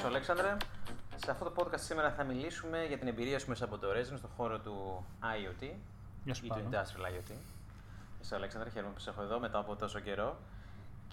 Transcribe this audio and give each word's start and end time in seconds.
σου, 0.00 0.06
Αλέξανδρε. 0.06 0.56
Σε 1.16 1.30
αυτό 1.30 1.44
το 1.44 1.52
podcast 1.56 1.78
σήμερα 1.80 2.10
θα 2.10 2.24
μιλήσουμε 2.24 2.84
για 2.84 2.98
την 2.98 3.08
εμπειρία 3.08 3.38
σου 3.38 3.48
μέσα 3.48 3.64
από 3.64 3.78
το 3.78 3.88
Resin 3.90 4.16
στον 4.16 4.30
χώρο 4.36 4.58
του 4.58 5.04
IoT 5.20 5.70
Γεια 6.24 6.34
σου, 6.34 6.44
ή 6.44 6.48
του 6.48 6.54
Πάνο. 6.54 6.68
Industrial 6.70 7.04
IoT. 7.04 7.32
Είσαι 8.20 8.34
ο 8.34 8.36
Αλέξανδρε, 8.36 8.70
χαίρομαι 8.70 8.92
που 8.92 9.00
σε 9.00 9.10
έχω 9.10 9.22
εδώ 9.22 9.38
μετά 9.38 9.58
από 9.58 9.76
τόσο 9.76 10.00
καιρό. 10.00 10.36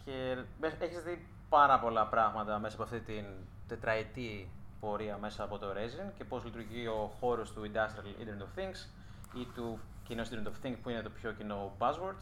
Και 0.05 0.37
έχεις 0.79 1.03
δει 1.03 1.27
πάρα 1.49 1.79
πολλά 1.79 2.05
πράγματα 2.07 2.59
μέσα 2.59 2.75
από 2.75 2.83
αυτή 2.83 2.99
την 2.99 3.25
τετραετή 3.67 4.49
πορεία 4.79 5.17
μέσα 5.17 5.43
από 5.43 5.57
το 5.57 5.67
Resin 5.71 6.11
και 6.17 6.23
πώς 6.23 6.43
λειτουργεί 6.43 6.87
ο 6.87 7.11
χώρος 7.19 7.51
του 7.51 7.71
Industrial 7.73 8.21
Internet 8.21 8.41
of 8.41 8.59
Things 8.59 8.87
ή 9.33 9.47
του 9.55 9.79
κοινού 10.03 10.23
Internet 10.23 10.47
of 10.47 10.65
Things 10.65 10.75
που 10.83 10.89
είναι 10.89 11.01
το 11.01 11.09
πιο 11.09 11.31
κοινό 11.31 11.71
buzzword. 11.79 12.21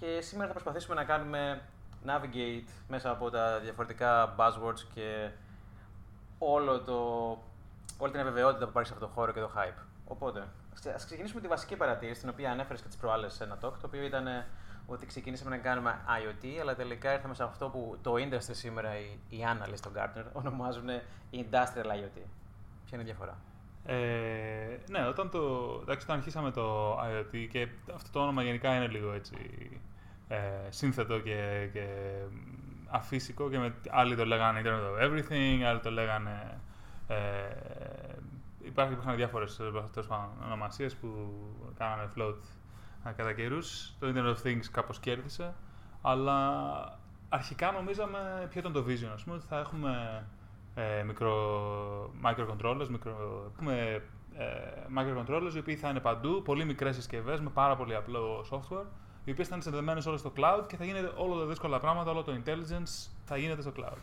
Και 0.00 0.20
σήμερα 0.20 0.46
θα 0.46 0.52
προσπαθήσουμε 0.52 0.94
να 0.94 1.04
κάνουμε 1.04 1.60
navigate 2.06 2.68
μέσα 2.88 3.10
από 3.10 3.30
τα 3.30 3.58
διαφορετικά 3.58 4.34
buzzwords 4.38 4.80
και 4.94 5.30
όλο 6.38 6.80
το, 6.80 6.98
όλη 7.98 8.12
την 8.12 8.20
αβεβαιότητα 8.20 8.64
που 8.64 8.70
υπάρχει 8.70 8.88
σε 8.88 8.94
αυτό 8.94 9.06
το 9.06 9.12
χώρο 9.12 9.32
και 9.32 9.40
το 9.40 9.50
hype. 9.56 9.82
Οπότε, 10.04 10.48
ας 10.94 11.04
ξεκινήσουμε 11.04 11.40
τη 11.40 11.48
βασική 11.48 11.76
παρατήρηση, 11.76 12.20
την 12.20 12.28
οποία 12.28 12.50
ανέφερες 12.50 12.80
και 12.82 12.88
τις 12.88 12.96
προάλλες 12.96 13.32
σε 13.32 13.44
ένα 13.44 13.54
talk, 13.54 13.72
το 13.80 13.86
οποίο 13.86 14.02
ήταν 14.02 14.26
ε, 14.26 14.46
ότι 14.86 15.06
ξεκινήσαμε 15.06 15.50
να 15.50 15.62
κάνουμε 15.62 15.98
IoT, 16.06 16.58
αλλά 16.60 16.74
τελικά 16.74 17.12
ήρθαμε 17.12 17.34
σε 17.34 17.42
αυτό 17.42 17.68
που 17.68 17.98
το 18.02 18.14
industry 18.14 18.52
σήμερα, 18.52 18.98
οι, 18.98 19.18
οι 19.28 19.38
analysts 19.44 19.80
των 19.82 19.92
Gartner, 19.96 20.24
ονομάζουν 20.40 20.88
industrial 21.32 21.86
IoT. 21.86 22.20
Ποια 22.84 22.98
είναι 22.98 23.02
η 23.02 23.04
διαφορά; 23.04 23.38
Ε, 23.84 24.78
ναι, 24.88 25.06
όταν, 25.06 25.30
το, 25.30 25.38
εντάξει, 25.82 26.04
όταν 26.04 26.16
αρχίσαμε 26.16 26.50
το 26.50 26.98
IoT 26.98 27.46
και 27.50 27.68
αυτό 27.94 28.10
το 28.12 28.20
όνομα 28.20 28.42
γενικά 28.42 28.76
είναι 28.76 28.86
λίγο 28.86 29.12
έτσι 29.12 29.36
ε, 30.28 30.38
σύνθετο 30.68 31.18
και, 31.20 31.68
και 31.72 31.86
αφύσικο 32.88 33.50
και 33.50 33.58
με, 33.58 33.74
άλλοι 33.90 34.16
το 34.16 34.24
λέγανε 34.24 34.62
Internet 34.64 35.04
of 35.04 35.08
Everything, 35.08 35.62
άλλοι 35.62 35.80
το 35.80 35.90
λέγανε... 35.90 36.60
Ε, 37.08 37.16
υπάρχει, 38.62 38.92
υπήρχαν 38.92 39.16
διάφορες 39.16 39.56
τέλος 39.92 40.06
πάντων, 40.08 40.28
ονομασίες 40.44 40.94
που 40.94 41.08
κάνανε 41.78 42.10
float 42.16 42.36
ε, 43.04 43.10
κατά 43.16 43.32
καιρούς. 43.32 43.92
Το 43.98 44.12
Internet 44.14 44.34
of 44.34 44.46
Things 44.46 44.64
κάπως 44.70 44.98
κέρδισε, 45.00 45.54
αλλά 46.02 46.98
αρχικά 47.28 47.72
νομίζαμε 47.72 48.46
ποιο 48.50 48.60
ήταν 48.60 48.72
το 48.72 48.84
vision, 48.88 49.10
ας 49.14 49.22
πούμε, 49.24 49.36
ότι 49.36 49.46
θα 49.46 49.58
έχουμε 49.58 50.24
ε, 50.74 51.02
μικρο, 51.02 51.34
microcontrollers, 52.24 52.88
μικρο, 52.88 53.14
πούμε, 53.56 54.02
ε, 54.36 54.44
microcontrollers 54.98 55.54
οι 55.54 55.58
οποίοι 55.58 55.76
θα 55.76 55.88
είναι 55.88 56.00
παντού, 56.00 56.42
πολύ 56.42 56.64
μικρές 56.64 56.94
συσκευές 56.94 57.40
με 57.40 57.50
πάρα 57.50 57.76
πολύ 57.76 57.94
απλό 57.94 58.44
software, 58.50 58.86
οι 59.26 59.30
οποίες 59.30 59.48
θα 59.48 59.54
είναι 59.54 59.62
συνδεδεμένες 59.62 60.06
όλες 60.06 60.20
στο 60.20 60.32
cloud 60.36 60.64
και 60.68 60.76
θα 60.76 60.84
γίνεται 60.84 61.12
όλα 61.16 61.40
τα 61.40 61.46
δύσκολα 61.46 61.80
πράγματα, 61.80 62.10
όλο 62.10 62.22
το 62.22 62.32
intelligence 62.44 63.08
θα 63.24 63.36
γίνεται 63.36 63.62
στο 63.62 63.72
cloud. 63.76 63.98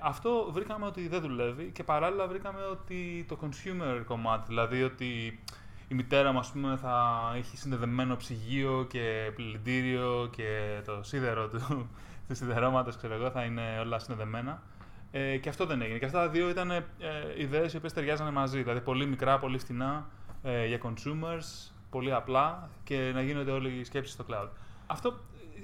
Αυτό 0.00 0.48
βρήκαμε 0.52 0.86
ότι 0.86 1.08
δεν 1.08 1.20
δουλεύει 1.20 1.70
και 1.70 1.82
παράλληλα 1.82 2.26
βρήκαμε 2.26 2.64
ότι 2.70 3.24
το 3.28 3.38
consumer 3.42 4.02
κομμάτι, 4.06 4.44
δηλαδή 4.48 4.82
ότι 4.82 5.40
η 5.88 5.94
μητέρα 5.94 6.32
μου 6.32 6.38
ας 6.38 6.50
πούμε, 6.50 6.76
θα 6.76 7.20
έχει 7.36 7.56
συνδεδεμένο 7.56 8.16
ψυγείο 8.16 8.86
και 8.88 9.32
πλυντήριο 9.34 10.28
και 10.36 10.80
το 10.84 11.02
σίδερο 11.02 11.48
του, 11.48 11.58
του 12.28 12.34
σιδερώματος, 12.34 12.96
ξέρω 12.96 13.14
εγώ, 13.14 13.30
θα 13.30 13.42
είναι 13.42 13.78
όλα 13.80 13.98
συνδεδεμένα. 13.98 14.62
Ε, 15.14 15.36
και 15.36 15.48
αυτό 15.48 15.66
δεν 15.66 15.82
έγινε. 15.82 15.98
Και 15.98 16.04
αυτά 16.04 16.18
τα 16.18 16.28
δύο 16.28 16.48
ήταν 16.48 16.70
ε, 16.70 16.84
ιδέες 17.36 17.72
οι 17.72 17.76
οποίες 17.76 17.92
ταιριάζανε 17.92 18.30
μαζί. 18.30 18.62
Δηλαδή 18.62 18.80
πολύ 18.80 19.06
μικρά, 19.06 19.38
πολύ 19.38 19.58
φθηνά 19.58 20.06
ε, 20.42 20.66
για 20.66 20.80
consumers, 20.82 21.71
πολύ 21.92 22.12
απλά 22.12 22.70
και 22.84 23.10
να 23.14 23.22
γίνονται 23.22 23.50
όλε 23.50 23.68
οι 23.68 23.84
σκέψεις 23.84 24.14
στο 24.14 24.24
cloud. 24.30 24.48
Αυτό 24.86 25.18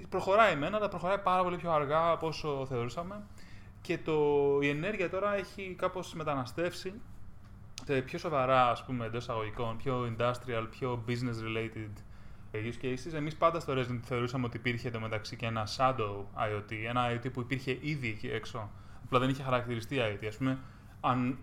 προχωράει 0.08 0.56
μένα, 0.56 0.76
αλλά 0.76 0.88
προχωράει 0.88 1.18
πάρα 1.18 1.42
πολύ 1.42 1.56
πιο 1.56 1.70
αργά 1.72 2.10
από 2.10 2.26
όσο 2.26 2.66
θεωρούσαμε. 2.68 3.22
Και 3.80 3.98
το, 3.98 4.18
η 4.60 4.68
ενέργεια 4.68 5.10
τώρα 5.10 5.34
έχει 5.34 5.74
κάπως 5.78 6.14
μεταναστεύσει 6.14 6.92
σε 7.84 8.00
πιο 8.00 8.18
σοβαρά, 8.18 8.70
ας 8.70 8.84
πούμε, 8.84 9.06
εντός 9.06 9.22
εισαγωγικών, 9.22 9.76
πιο 9.76 10.14
industrial, 10.16 10.66
πιο 10.70 11.04
business 11.08 11.38
related 11.46 11.90
use 12.52 12.84
cases. 12.84 13.12
Εμείς 13.14 13.36
πάντα 13.36 13.60
στο 13.60 13.72
Resident 13.76 14.00
θεωρούσαμε 14.02 14.46
ότι 14.46 14.56
υπήρχε 14.56 14.90
το 14.90 15.00
μεταξύ 15.00 15.36
και 15.36 15.46
ένα 15.46 15.68
shadow 15.76 16.24
IoT, 16.36 16.72
ένα 16.88 17.12
IoT 17.12 17.32
που 17.32 17.40
υπήρχε 17.40 17.78
ήδη 17.80 18.08
εκεί 18.08 18.28
έξω 18.28 18.70
απλά 19.04 19.18
δεν 19.18 19.28
είχε 19.28 19.42
χαρακτηριστεί 19.42 19.96
IoT. 20.00 20.26
Ας 20.26 20.36
πούμε, 20.36 20.58
αν 21.00 21.38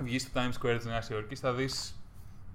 βγεις 0.00 0.22
στο 0.22 0.40
Times 0.40 0.62
Square 0.62 0.76
της 0.76 0.86
Νέας 0.86 1.08
Υόρκης, 1.08 1.40
θα 1.40 1.52
δεις 1.52 2.03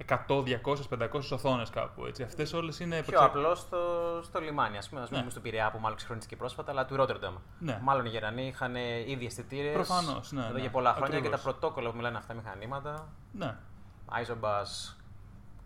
100, 0.08 0.16
200, 0.28 0.76
500 0.90 1.32
οθόνες 1.32 1.70
κάπου. 1.70 2.06
Έτσι. 2.06 2.24
Αυτές 2.24 2.54
όλες 2.54 2.80
είναι. 2.80 3.02
Πιο 3.02 3.20
απλό 3.20 3.56
στο, 3.56 3.80
στο 4.24 4.40
λιμάνι, 4.40 4.78
ας 4.78 4.90
πούμε. 4.90 5.02
Α 5.02 5.06
πούμε 5.06 5.22
ναι. 5.22 5.30
στον 5.30 5.42
Πειραιά 5.42 5.72
που 5.72 5.80
μάλλον 5.80 5.98
ξεχρονίστηκε 5.98 6.36
πρόσφατα, 6.36 6.72
αλλά 6.72 6.86
του 6.86 6.96
Ρότερνταμ. 6.96 7.36
Ναι. 7.60 7.80
Μάλλον 7.82 8.06
οι 8.06 8.10
Γερανοί 8.10 8.48
είχαν 8.48 8.76
ήδη 9.06 9.26
αισθητήρες. 9.26 9.74
Προφανώς. 9.74 10.32
Ναι, 10.32 10.42
εδώ 10.42 10.54
ναι. 10.54 10.60
για 10.60 10.70
πολλά 10.70 10.94
χρόνια 10.94 11.18
Ακριβώς. 11.18 11.40
και 11.40 11.44
τα 11.46 11.52
πρωτόκολλα 11.52 11.90
που 11.90 11.96
μιλάνε 11.96 12.18
αυτά 12.18 12.34
μηχανήματα. 12.34 13.08
Ναι. 13.32 13.56
Isobus 14.12 14.94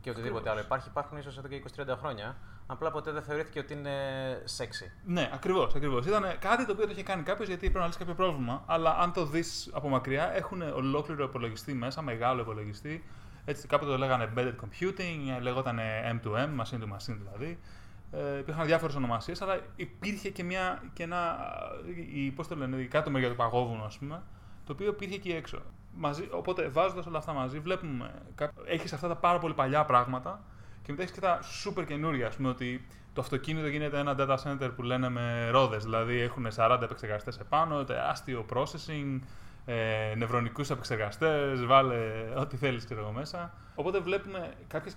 και 0.02 0.10
οτιδήποτε 0.10 0.50
άλλο 0.50 0.60
υπάρχει, 0.60 0.88
υπάρχουν 0.90 1.18
ίσως 1.18 1.38
εδώ 1.38 1.48
και 1.48 1.64
20-30 1.78 1.96
χρόνια. 2.00 2.36
Απλά 2.68 2.92
ποτέ 2.92 3.12
δεν 3.12 3.24
θεωρήθηκε 3.24 3.60
ότι 3.60 3.74
είναι 3.74 3.92
sexy. 4.58 4.92
Ναι, 5.06 5.30
ακριβώς. 5.34 5.76
Ακριβώς. 5.76 6.06
Ήταν 6.06 6.24
κάτι 6.40 6.66
το 6.66 6.72
οποίο 6.72 6.86
το 6.86 6.92
είχε 6.92 7.04
κάνει 7.04 7.24
κάποιος 7.24 7.48
γιατί 7.48 7.62
πρέπει 7.62 7.80
να 7.80 7.86
λύσει 7.86 7.98
κάποιο 7.98 8.14
πρόβλημα. 8.14 8.64
Αλλά 8.66 8.98
αν 8.98 9.14
το 9.14 9.26
δεις 9.26 9.70
από 9.74 9.90
μακριά, 9.90 10.36
έχουν 10.36 10.62
ολόκληρο 10.62 11.24
υπολογιστή 11.24 11.74
μέσα, 11.74 12.02
μεγάλο 12.02 12.42
υπολογιστή. 12.42 13.04
Έτσι, 13.46 13.68
κάποτε 13.68 13.92
το 13.92 13.98
λέγανε 13.98 14.32
embedded 14.34 14.54
computing, 14.56 15.42
λεγόταν 15.42 15.80
M2M, 16.12 16.62
machine 16.62 16.80
to 16.80 16.96
machine 16.96 17.18
δηλαδή. 17.18 17.60
Ε, 18.12 18.38
υπήρχαν 18.38 18.66
διάφορες 18.66 18.96
ονομασίες, 18.96 19.42
αλλά 19.42 19.60
υπήρχε 19.76 20.30
και, 20.30 20.44
μια, 20.44 20.82
και 20.94 21.04
ένα. 21.04 21.38
Η, 22.14 22.32
πώς 22.32 22.48
το 22.48 22.56
λένε, 22.56 22.78
η 22.78 22.88
κάτω 22.88 23.10
μεριά 23.10 23.30
του 23.30 23.36
παγόβουνου, 23.36 23.84
ας 23.84 23.98
πούμε, 23.98 24.22
το 24.66 24.74
οποίο 24.74 24.88
υπήρχε 24.88 25.16
εκεί 25.16 25.32
έξω. 25.32 25.62
Μαζί, 25.96 26.28
οπότε 26.32 26.68
βάζοντας 26.68 27.06
όλα 27.06 27.18
αυτά 27.18 27.34
μαζί, 27.34 27.60
βλέπουμε. 27.60 28.12
Έχεις 28.66 28.94
αυτά 28.94 29.08
τα 29.08 29.16
πάρα 29.16 29.40
πολύ 29.40 29.54
παλιά 29.54 29.86
πράγματα 29.86 30.42
και 30.82 30.92
μετά 30.92 31.04
έχεις 31.04 31.14
και 31.14 31.22
τα 31.22 31.40
super 31.64 31.86
καινούργια. 31.86 32.28
Α 32.28 32.32
πούμε 32.38 32.50
ότι 32.50 32.86
το 33.14 33.22
αυτοκίνητο 33.22 33.68
γίνεται 33.68 34.00
ένα 34.00 34.16
data 34.20 34.38
center 34.38 34.72
που 34.76 34.82
λένε 34.82 35.10
με 35.10 35.50
ρόδες. 35.50 35.84
Δηλαδή 35.84 36.20
έχουν 36.20 36.48
40 36.56 36.80
επεξεργαστές 36.84 37.38
επάνω, 37.38 37.84
τεράστιο 37.84 38.46
processing, 38.54 39.20
ε, 39.66 40.14
νευρονικούς 40.18 40.70
επεξεργαστές, 40.70 41.66
βάλε 41.66 41.96
ό,τι 42.38 42.58
θέλεις 42.58 42.86
ξέρω 42.86 43.00
εγώ 43.02 43.12
μέσα. 43.12 43.54
Οπότε 43.76 44.00
βλέπουμε 44.00 44.54
κάποιες, 44.68 44.96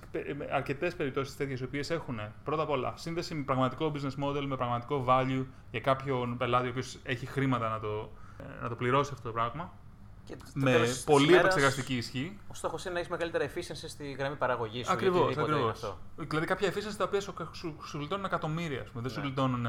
αρκετές 0.53 0.95
περιπτώσεις 0.97 1.37
τέτοιες 1.37 1.61
οι 1.61 1.65
οποίες 1.65 1.91
έχουν 1.91 2.21
πρώτα 2.45 2.63
απ' 2.63 2.71
όλα 2.71 2.93
σύνδεση 2.97 3.35
με 3.35 3.43
πραγματικό 3.43 3.93
business 3.95 4.25
model, 4.25 4.45
με 4.47 4.57
πραγματικό 4.57 5.05
value 5.09 5.45
για 5.71 5.81
κάποιον 5.81 6.37
πελάτη 6.37 6.67
ο 6.67 6.71
οποίος 6.71 6.99
έχει 7.03 7.27
χρήματα 7.27 7.69
να 7.69 7.81
το, 7.81 8.11
να 8.63 8.69
το 8.69 8.75
πληρώσει 8.75 9.11
αυτό 9.15 9.29
το 9.29 9.33
πράγμα. 9.35 9.73
Και 10.25 10.37
με 10.55 10.71
τέλος 10.73 11.05
πολύ 11.05 11.27
της 11.27 11.33
ημέρας, 11.33 11.45
επεξεργαστική 11.45 11.97
ισχύ. 11.97 12.39
Ο 12.49 12.55
στόχος 12.55 12.85
είναι 12.85 12.93
να 12.93 12.99
έχεις 12.99 13.11
μεγαλύτερα 13.11 13.45
efficiency 13.45 13.89
στη 13.89 14.11
γραμμή 14.13 14.37
παραγωγής 14.37 14.87
σου. 14.87 14.93
Ακριβώς. 14.93 15.19
ή 15.21 15.23
οτιδήποτε 15.23 15.59
είναι 15.59 15.71
αυτό. 15.71 15.99
Δηλαδή 16.17 16.47
κάποια 16.47 16.73
efficiency 16.73 16.95
τα 16.97 17.05
οποία 17.05 17.21
σου, 17.21 17.35
σου, 17.53 17.77
σου 17.87 17.99
γλιτώνουν 17.99 18.25
εκατομμύρια. 18.25 18.81
Ας 18.81 18.89
πούμε. 18.89 19.03
Δεν 19.03 19.11
σου 19.11 19.21
Ναι. 19.21 19.27
γλιτώνουν. 19.27 19.67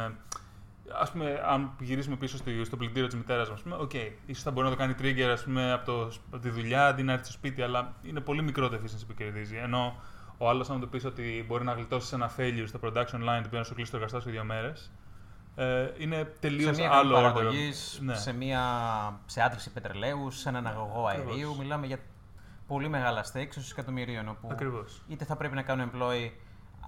Ας 1.02 1.12
πούμε, 1.12 1.42
αν 1.46 1.72
γυρίσουμε 1.80 2.16
πίσω 2.16 2.38
στο, 2.38 2.50
στο 2.64 2.78
πλυντήριο 2.78 3.08
της 3.08 3.16
μητέρας 3.16 3.50
μας, 3.50 3.62
πούμε, 3.62 3.76
οκ, 3.76 3.94
ίσως 4.26 4.44
θα 4.44 4.52
μπορεί 4.52 4.66
να 4.70 4.72
το 4.76 4.78
κάνει 4.80 4.94
trigger 5.02 5.30
ας 5.32 5.44
πούμε, 5.44 5.72
από, 5.72 5.86
το, 5.86 6.02
από 6.32 6.40
τη 6.42 6.50
δουλειά 6.50 6.88
αντί 6.88 7.04
να 7.04 7.12
έρθει 7.12 7.24
στο 7.24 7.34
σπίτι, 7.34 7.62
αλλά 7.62 7.94
είναι 8.04 8.20
πολύ 8.20 8.42
μικρό 8.42 8.70
το 8.70 8.76
efficiency 8.84 9.04
που 9.08 9.14
κερδίζει. 9.14 9.56
Ενώ 9.56 9.96
ο 10.38 10.50
άλλος, 10.50 10.70
αν 10.70 10.80
του 10.80 10.90
πεις 10.90 11.06
ότι 11.06 11.46
μπορεί 11.48 11.64
να 11.64 11.74
γλιτώσεις 11.74 12.12
ένα 12.12 12.32
failure 12.38 12.64
στο 12.68 12.80
production 12.84 13.16
line, 13.16 13.40
το 13.42 13.44
οποίο 13.46 13.58
να 13.58 13.64
σου 13.64 13.76
κλείσει 13.76 13.92
το 13.92 13.98
εργοστάσιο 13.98 14.32
δύο 14.32 14.44
μέρες, 14.44 14.92
ε, 15.56 15.92
είναι 15.98 16.24
τελείως 16.40 16.76
σε 16.76 16.82
μια 16.82 16.90
γραμμή 16.90 17.08
άλλο 17.14 17.18
order. 17.18 17.34
παραγωγής, 17.34 18.00
Ναι. 18.04 18.16
σε, 18.16 18.34
μια, 18.34 18.62
σε 19.26 19.42
άντληση 19.42 19.72
πετρελαίου, 19.72 20.32
σε 20.32 20.50
έναν 20.50 20.68
αγωγό 20.68 21.06
Ακριβώς. 21.08 21.32
αερίου. 21.32 21.56
Μιλάμε 21.60 21.86
για 21.86 21.98
πολύ 22.68 22.88
μεγάλα 22.90 23.24
stakes, 23.34 23.50
ίσως 23.50 23.72
εκατομμυρίων. 23.72 24.30
Όπου 24.30 24.48
Ακριβώς. 24.52 25.02
είτε 25.08 25.26
θα 25.26 25.36
πρέπει 25.36 25.56
να 25.56 25.62
κάνουν 25.62 25.92
employ 25.94 26.32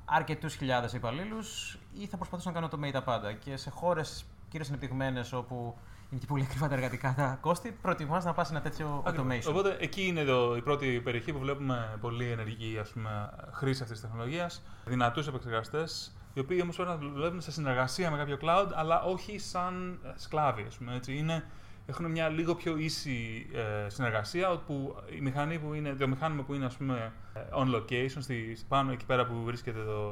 αρκετούς 0.05 0.55
χιλιάδες 0.55 0.93
υπαλλήλους 0.93 1.78
ή 1.93 2.05
θα 2.05 2.17
προσπαθήσουν 2.17 2.53
να 2.53 2.59
κάνουν 2.59 2.85
automate 2.85 2.91
τα 2.91 3.03
πάντα. 3.03 3.33
Και 3.33 3.57
σε 3.57 3.69
χώρες 3.69 4.25
κυρίως 4.49 4.69
ανεπτυγμένες 4.69 5.33
όπου 5.33 5.77
είναι 6.09 6.19
και 6.19 6.25
πολύ 6.25 6.43
ακριβά 6.43 6.67
τα 6.67 6.73
εργατικά 6.73 7.13
τα 7.17 7.37
κόστη, 7.41 7.77
προτιμάς 7.81 8.25
να 8.25 8.33
πας 8.33 8.47
σε 8.47 8.53
ένα 8.53 8.61
τέτοιο 8.61 9.03
Ακριβώς. 9.05 9.45
automation. 9.45 9.49
Οπότε 9.49 9.77
εκεί 9.79 10.05
είναι 10.07 10.23
το, 10.23 10.55
η 10.55 10.61
πρώτη 10.61 11.01
περιοχή 11.03 11.33
που 11.33 11.39
βλέπουμε 11.39 11.97
πολύ 12.01 12.31
ενεργή 12.31 12.77
ας 12.77 12.89
πούμε, 12.89 13.29
χρήση 13.51 13.81
αυτής 13.83 13.99
της 13.99 14.09
τεχνολογίας. 14.09 14.61
Δυνατούς 14.85 15.27
επεξεργαστές, 15.27 16.17
οι 16.33 16.39
οποίοι 16.39 16.59
όμως 16.63 16.75
πρέπει 16.75 16.89
να 16.91 16.97
δουλεύουν 16.97 17.41
σε 17.41 17.51
συνεργασία 17.51 18.11
με 18.11 18.17
κάποιο 18.17 18.37
cloud, 18.41 18.67
αλλά 18.75 19.01
όχι 19.01 19.39
σαν 19.39 19.99
σκλάβοι. 20.15 20.65
Ας 20.67 20.75
πούμε, 20.77 20.95
έτσι. 20.95 21.17
Είναι, 21.17 21.43
έχουν 21.89 22.11
μια 22.11 22.29
λίγο 22.29 22.55
πιο 22.55 22.77
ίση 22.77 23.47
ε, 23.53 23.89
συνεργασία, 23.89 24.49
όπου 24.49 24.95
η 25.17 25.21
μηχανή 25.21 25.59
που 25.59 25.73
είναι, 25.73 25.93
το 25.93 26.07
μηχάνημα 26.07 26.43
που 26.43 26.53
είναι 26.53 26.65
ας 26.65 26.77
πούμε, 26.77 27.13
ε, 27.33 27.39
on 27.53 27.75
location, 27.75 28.17
στη, 28.19 28.57
πάνω 28.67 28.91
εκεί 28.91 29.05
πέρα 29.05 29.25
που 29.25 29.43
βρίσκεται 29.43 29.79
το, 29.83 30.11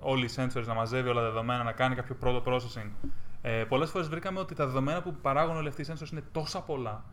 όλοι 0.00 0.24
οι 0.24 0.30
sensors, 0.36 0.64
να 0.66 0.74
μαζεύει 0.74 1.08
όλα 1.08 1.20
τα 1.20 1.26
δεδομένα, 1.26 1.62
να 1.62 1.72
κάνει 1.72 1.94
κάποιο 1.94 2.14
πρώτο 2.14 2.42
processing. 2.46 2.90
Ε, 3.42 3.64
Πολλές 3.64 3.90
φορές 3.90 4.08
βρήκαμε 4.08 4.38
ότι 4.38 4.54
τα 4.54 4.66
δεδομένα 4.66 5.02
που 5.02 5.14
παράγουν 5.14 5.56
όλοι 5.56 5.68
αυτοί 5.68 5.82
οι 5.82 5.86
sensors 5.88 6.12
είναι 6.12 6.22
τόσα 6.32 6.62
πολλά, 6.62 7.04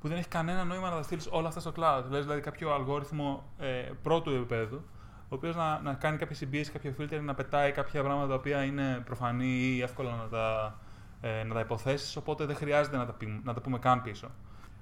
που 0.00 0.08
δεν 0.08 0.16
έχει 0.16 0.28
κανένα 0.28 0.64
νόημα 0.64 0.90
να 0.90 0.96
τα 0.96 1.02
στείλεις 1.02 1.28
όλα 1.30 1.48
αυτά 1.48 1.60
στο 1.60 1.72
cloud. 1.76 2.02
Λες, 2.10 2.22
δηλαδή 2.22 2.40
κάποιο 2.40 2.74
αλγόριθμο 2.74 3.44
ε, 3.58 3.88
πρώτου 4.02 4.30
επίπεδου, 4.30 4.82
ο 5.22 5.34
οποίος 5.34 5.56
να, 5.56 5.80
να 5.80 5.94
κάνει 5.94 6.16
κάποια 6.16 6.36
συμπίεση, 6.36 6.70
κάποιο 6.70 6.94
filter, 6.98 7.20
να 7.22 7.34
πετάει 7.34 7.72
κάποια 7.72 8.02
πράγματα 8.02 8.28
τα 8.28 8.34
οποία 8.34 8.62
είναι 8.62 9.02
προφανή 9.04 9.46
ή 9.46 9.82
εύκολα 9.82 10.10
να 10.16 10.28
τα, 10.28 10.78
ε, 11.20 11.42
να 11.42 11.54
τα 11.54 11.60
υποθέσεις, 11.60 12.16
οπότε 12.16 12.44
δεν 12.44 12.56
χρειάζεται 12.56 12.96
να 12.96 13.06
τα, 13.06 13.12
πει- 13.12 13.40
να 13.44 13.54
τα 13.54 13.60
πούμε 13.60 13.78
καν 13.78 14.02
πίσω. 14.02 14.30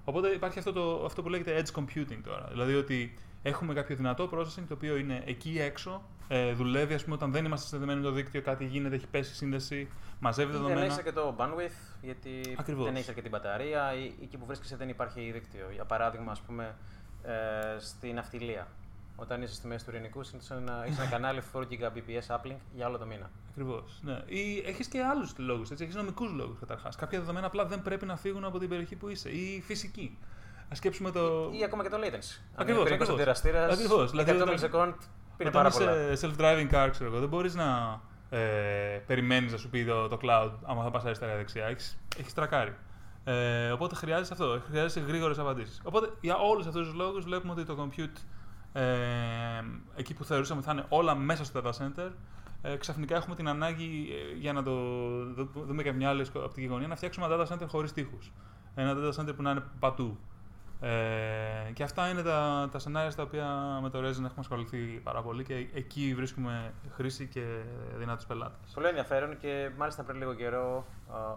Οπότε 0.04 0.28
υπάρχει 0.28 0.58
αυτό, 0.58 0.72
το, 0.72 1.04
αυτό 1.04 1.22
που 1.22 1.28
λέγεται 1.28 1.62
edge 1.62 1.78
computing 1.80 2.18
τώρα. 2.24 2.46
Δηλαδή 2.50 2.74
ότι 2.74 3.14
έχουμε 3.42 3.74
κάποιο 3.74 3.96
δυνατό 3.96 4.30
processing 4.32 4.64
το 4.68 4.74
οποίο 4.74 4.96
είναι 4.96 5.22
εκεί 5.26 5.58
έξω, 5.60 6.02
ε, 6.28 6.52
δουλεύει 6.52 6.94
ας 6.94 7.02
πούμε, 7.02 7.14
όταν 7.14 7.32
δεν 7.32 7.44
είμαστε 7.44 7.66
συνδεδεμένοι 7.68 8.04
με 8.04 8.10
το 8.10 8.14
δίκτυο, 8.14 8.42
κάτι 8.42 8.64
γίνεται, 8.64 8.94
έχει 8.94 9.06
πέσει 9.06 9.32
η 9.32 9.34
σύνδεση, 9.34 9.88
μαζεύει 10.20 10.52
δεδομένα. 10.52 10.80
Δεν 10.80 10.90
έχει 10.90 11.02
και 11.02 11.12
το 11.12 11.34
bandwidth, 11.38 11.96
γιατί 12.02 12.40
Ακριβώς. 12.58 12.84
δεν 12.84 12.96
έχει 12.96 13.08
αρκετή 13.08 13.28
μπαταρία 13.28 13.94
ή 13.94 14.12
εκεί 14.22 14.36
που 14.36 14.46
βρίσκεσαι 14.46 14.76
δεν 14.76 14.88
υπάρχει 14.88 15.30
δίκτυο. 15.30 15.66
Για 15.72 15.84
παράδειγμα, 15.84 16.32
ας 16.32 16.40
πούμε, 16.40 16.74
ε, 17.22 17.78
στην 17.78 18.18
αυτιλία. 18.18 18.66
Όταν 19.20 19.42
είσαι 19.42 19.54
στη 19.54 19.66
μέση 19.66 19.84
του 19.84 19.90
ειρηνικού, 19.90 20.22
συνήθως 20.22 20.50
έχει 20.84 21.00
ένα 21.00 21.10
κανάλι 21.10 21.42
4 21.52 21.58
Gbps 21.58 22.36
uplink 22.36 22.56
για 22.74 22.86
όλο 22.86 22.98
το 22.98 23.06
μήνα. 23.06 23.30
Ακριβώς. 23.50 24.00
Ναι. 24.02 24.22
Ή 24.26 24.62
έχεις 24.66 24.86
και 24.88 25.02
άλλους 25.02 25.34
λόγους. 25.38 25.70
Έχεις 25.70 25.94
νομικούς 25.94 26.32
λόγους 26.32 26.58
καταρχάς. 26.58 26.96
Κάποια 26.96 27.18
δεδομένα 27.18 27.46
απλά 27.46 27.64
δεν 27.64 27.82
πρέπει 27.82 28.06
να 28.06 28.16
φύγουν 28.16 28.44
από 28.44 28.58
την 28.58 28.68
περιοχή 28.68 28.96
που 28.96 29.08
είσαι. 29.08 29.28
Ή 29.28 29.62
φυσική. 29.66 30.18
Α 30.72 30.74
σκέψουμε 30.74 31.10
το. 31.10 31.50
Ή, 31.52 31.58
ή 31.58 31.64
ακόμα 31.64 31.82
και 31.82 31.88
το 31.88 31.96
latency. 31.96 32.40
Ακριβώς. 32.54 32.90
Αν 32.90 33.02
αντιδραστήρα. 33.02 33.64
Ακριβώς. 33.64 34.10
Δηλαδή, 34.10 34.32
100 34.32 34.48
millisecond 34.48 34.94
πήρε 35.36 35.50
πάρα 35.50 35.70
πολλά. 35.70 36.10
είσαι 36.10 36.30
self-driving 36.30 36.70
car, 36.72 36.88
ξέρω 36.90 37.10
εγώ, 37.10 37.18
δεν 37.18 37.28
μπορείς 37.28 37.54
να 37.54 38.00
ε, 38.30 38.38
περιμένεις 39.06 39.52
να 39.52 39.58
σου 39.58 39.68
πει 39.68 39.84
το, 39.84 40.08
το 40.08 40.18
cloud 40.22 40.50
άμα 40.62 40.82
θα 40.82 40.90
πας 40.90 41.04
αριστερά-δεξιά. 41.04 41.64
Έχει 42.18 42.32
τρακάρει. 42.34 42.74
Ε, 43.24 43.70
οπότε 43.70 43.94
χρειάζεσαι 43.94 44.32
αυτό. 44.32 44.60
Χρειάζεσαι 44.68 45.00
γρήγορες 45.00 45.38
απαντήσεις. 45.38 45.80
Οπότε 45.84 46.12
για 46.20 46.36
όλους 46.36 46.66
αυτούς 46.66 46.86
τους 46.86 46.94
λόγους 46.96 47.24
βλέπουμε 47.24 47.52
ότι 47.52 47.64
το 47.64 47.76
compute 47.82 48.02
ε, 48.02 48.37
εκεί 49.96 50.14
που 50.14 50.24
θεωρούσαμε 50.24 50.58
ότι 50.58 50.68
θα 50.68 50.74
είναι 50.74 50.86
όλα 50.88 51.14
μέσα 51.14 51.44
στο 51.44 51.60
data 51.64 51.70
center, 51.70 52.10
ε, 52.62 52.76
ξαφνικά 52.76 53.16
έχουμε 53.16 53.34
την 53.34 53.48
ανάγκη 53.48 54.08
ε, 54.10 54.38
για 54.38 54.52
να 54.52 54.62
το 54.62 54.72
δούμε 55.66 55.82
και 55.82 55.92
μια 55.92 56.08
άλλη 56.08 56.26
οπτική 56.32 56.66
γωνία 56.66 56.86
να 56.88 56.96
φτιάξουμε 56.96 57.26
ένα 57.26 57.36
data 57.36 57.52
center 57.52 57.66
χωρίς 57.68 57.92
τείχου. 57.92 58.18
Ένα 58.74 58.94
data 58.96 59.20
center 59.20 59.36
που 59.36 59.42
να 59.42 59.50
είναι 59.50 59.62
πατού. 59.78 60.18
Ε, 60.80 61.70
και 61.72 61.82
αυτά 61.82 62.08
είναι 62.08 62.22
τα, 62.22 62.68
τα 62.72 62.78
σενάρια 62.78 63.10
στα 63.10 63.22
οποία 63.22 63.46
με 63.82 63.90
το 63.90 63.98
Resin 63.98 64.04
έχουμε 64.04 64.32
ασχοληθεί 64.38 64.78
πάρα 64.78 65.22
πολύ 65.22 65.44
και 65.44 65.54
εκεί 65.74 66.14
βρίσκουμε 66.16 66.72
χρήση 66.94 67.26
και 67.26 67.44
δυνατού 67.96 68.26
πελάτες. 68.26 68.70
Πολύ 68.74 68.86
ενδιαφέρον 68.86 69.38
και 69.38 69.70
μάλιστα 69.76 70.02
πριν 70.02 70.18
λίγο 70.18 70.34
καιρό 70.34 70.86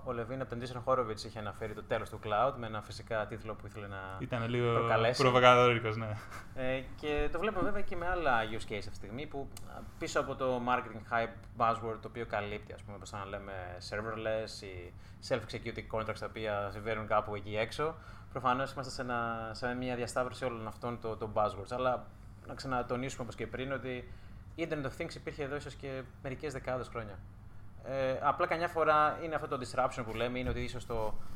ο 0.04 0.12
Λεβίν 0.12 0.42
από 0.42 0.50
τον 0.50 0.60
Τίσσερ 0.60 0.78
Χόροβιτ 0.78 1.20
είχε 1.24 1.40
αναφέρει 1.40 1.74
το 1.74 1.84
τέλος 1.84 2.10
του 2.10 2.20
cloud 2.24 2.54
με 2.58 2.68
ένα 2.68 2.82
φυσικά 2.82 3.26
τίτλο 3.26 3.54
που 3.54 3.66
ήθελε 3.68 3.88
να 3.88 3.98
Ήταν 4.20 4.50
λίγο 4.50 4.74
προκαλέσει. 4.74 5.22
προβοκαδόρικος, 5.22 5.98
ναι. 5.98 6.10
Ε, 6.56 6.84
και 6.96 7.30
το 7.32 7.40
βλέπουμε 7.40 7.64
βέβαια 7.64 7.82
και 7.82 7.96
με 7.96 8.08
άλλα 8.08 8.40
use 8.52 8.72
case 8.72 8.78
αυτή 8.78 8.90
τη 8.90 8.96
στιγμή 8.96 9.26
που 9.26 9.48
πίσω 9.98 10.20
από 10.20 10.36
το 10.36 10.62
marketing 10.68 11.14
hype 11.14 11.34
buzzword 11.58 11.98
το 12.02 12.08
οποίο 12.08 12.26
καλύπτει, 12.26 12.74
ας 12.74 12.82
πούμε, 12.82 12.96
όπως 12.96 13.12
να 13.12 13.26
λέμε 13.26 13.54
serverless 13.90 14.64
ή 14.64 14.94
self-executing 15.30 15.98
contracts 16.00 16.20
τα 16.20 16.26
οποία 16.30 16.70
συμβαίνουν 16.72 17.08
κάπου 17.08 17.36
εκεί 17.36 17.58
έξω. 17.58 17.96
Προφανώς 18.32 18.72
είμαστε 18.72 18.92
σε, 18.92 19.02
ένα, 19.02 19.50
σε 19.54 19.74
μια 19.74 19.96
διασταύρωση 19.96 20.46
όλων 20.46 20.68
αυτών 20.68 21.00
των 21.02 21.18
το 21.18 21.30
buzzwords. 21.34 21.72
Αλλά 21.72 22.06
να 22.48 22.54
ξανατονίσουμε 22.54 23.24
όπως 23.24 23.36
και 23.36 23.48
πριν 23.48 23.72
ότι 23.72 24.12
η 24.56 24.68
Internet 24.70 24.86
of 24.86 25.02
Things 25.02 25.16
υπήρχε 25.16 25.44
εδώ 25.44 25.56
ίσως 25.56 25.74
και 25.74 26.02
μερικές 26.24 26.54
δεκάδες 26.54 26.88
χρόνια. 26.88 27.20
Ε, 27.84 28.20
απλά 28.22 28.48
καμιά 28.48 28.68
φορά 28.68 29.20
είναι 29.24 29.36
αυτό 29.36 29.48
το 29.48 29.58
disruption 29.62 30.04
που 30.06 30.14
λέμε, 30.14 30.40
είναι 30.40 30.50
ότι 30.50 30.60
ίσως 30.60 30.86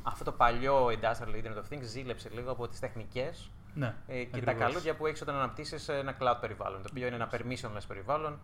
αυτό 0.02 0.24
το 0.24 0.32
παλιό 0.32 0.86
industrial 0.86 1.44
Internet 1.44 1.56
of 1.56 1.74
Things 1.74 1.82
ζήλεψε 1.82 2.28
λίγο 2.32 2.50
από 2.50 2.68
τις 2.68 2.80
τεχνικές 2.80 3.50
ναι, 3.74 3.94
ε, 4.06 4.24
και 4.24 4.42
τα 4.42 4.52
καλούδια 4.52 4.96
που 4.96 5.06
έχεις 5.06 5.20
όταν 5.22 5.34
αναπτύσσεις 5.34 5.88
ένα 5.88 6.16
cloud 6.20 6.36
περιβάλλον, 6.40 6.82
το 6.82 6.88
οποίο 6.90 7.06
είναι 7.06 7.16
ένα 7.16 7.30
permissionless 7.32 7.86
περιβάλλον. 7.88 8.38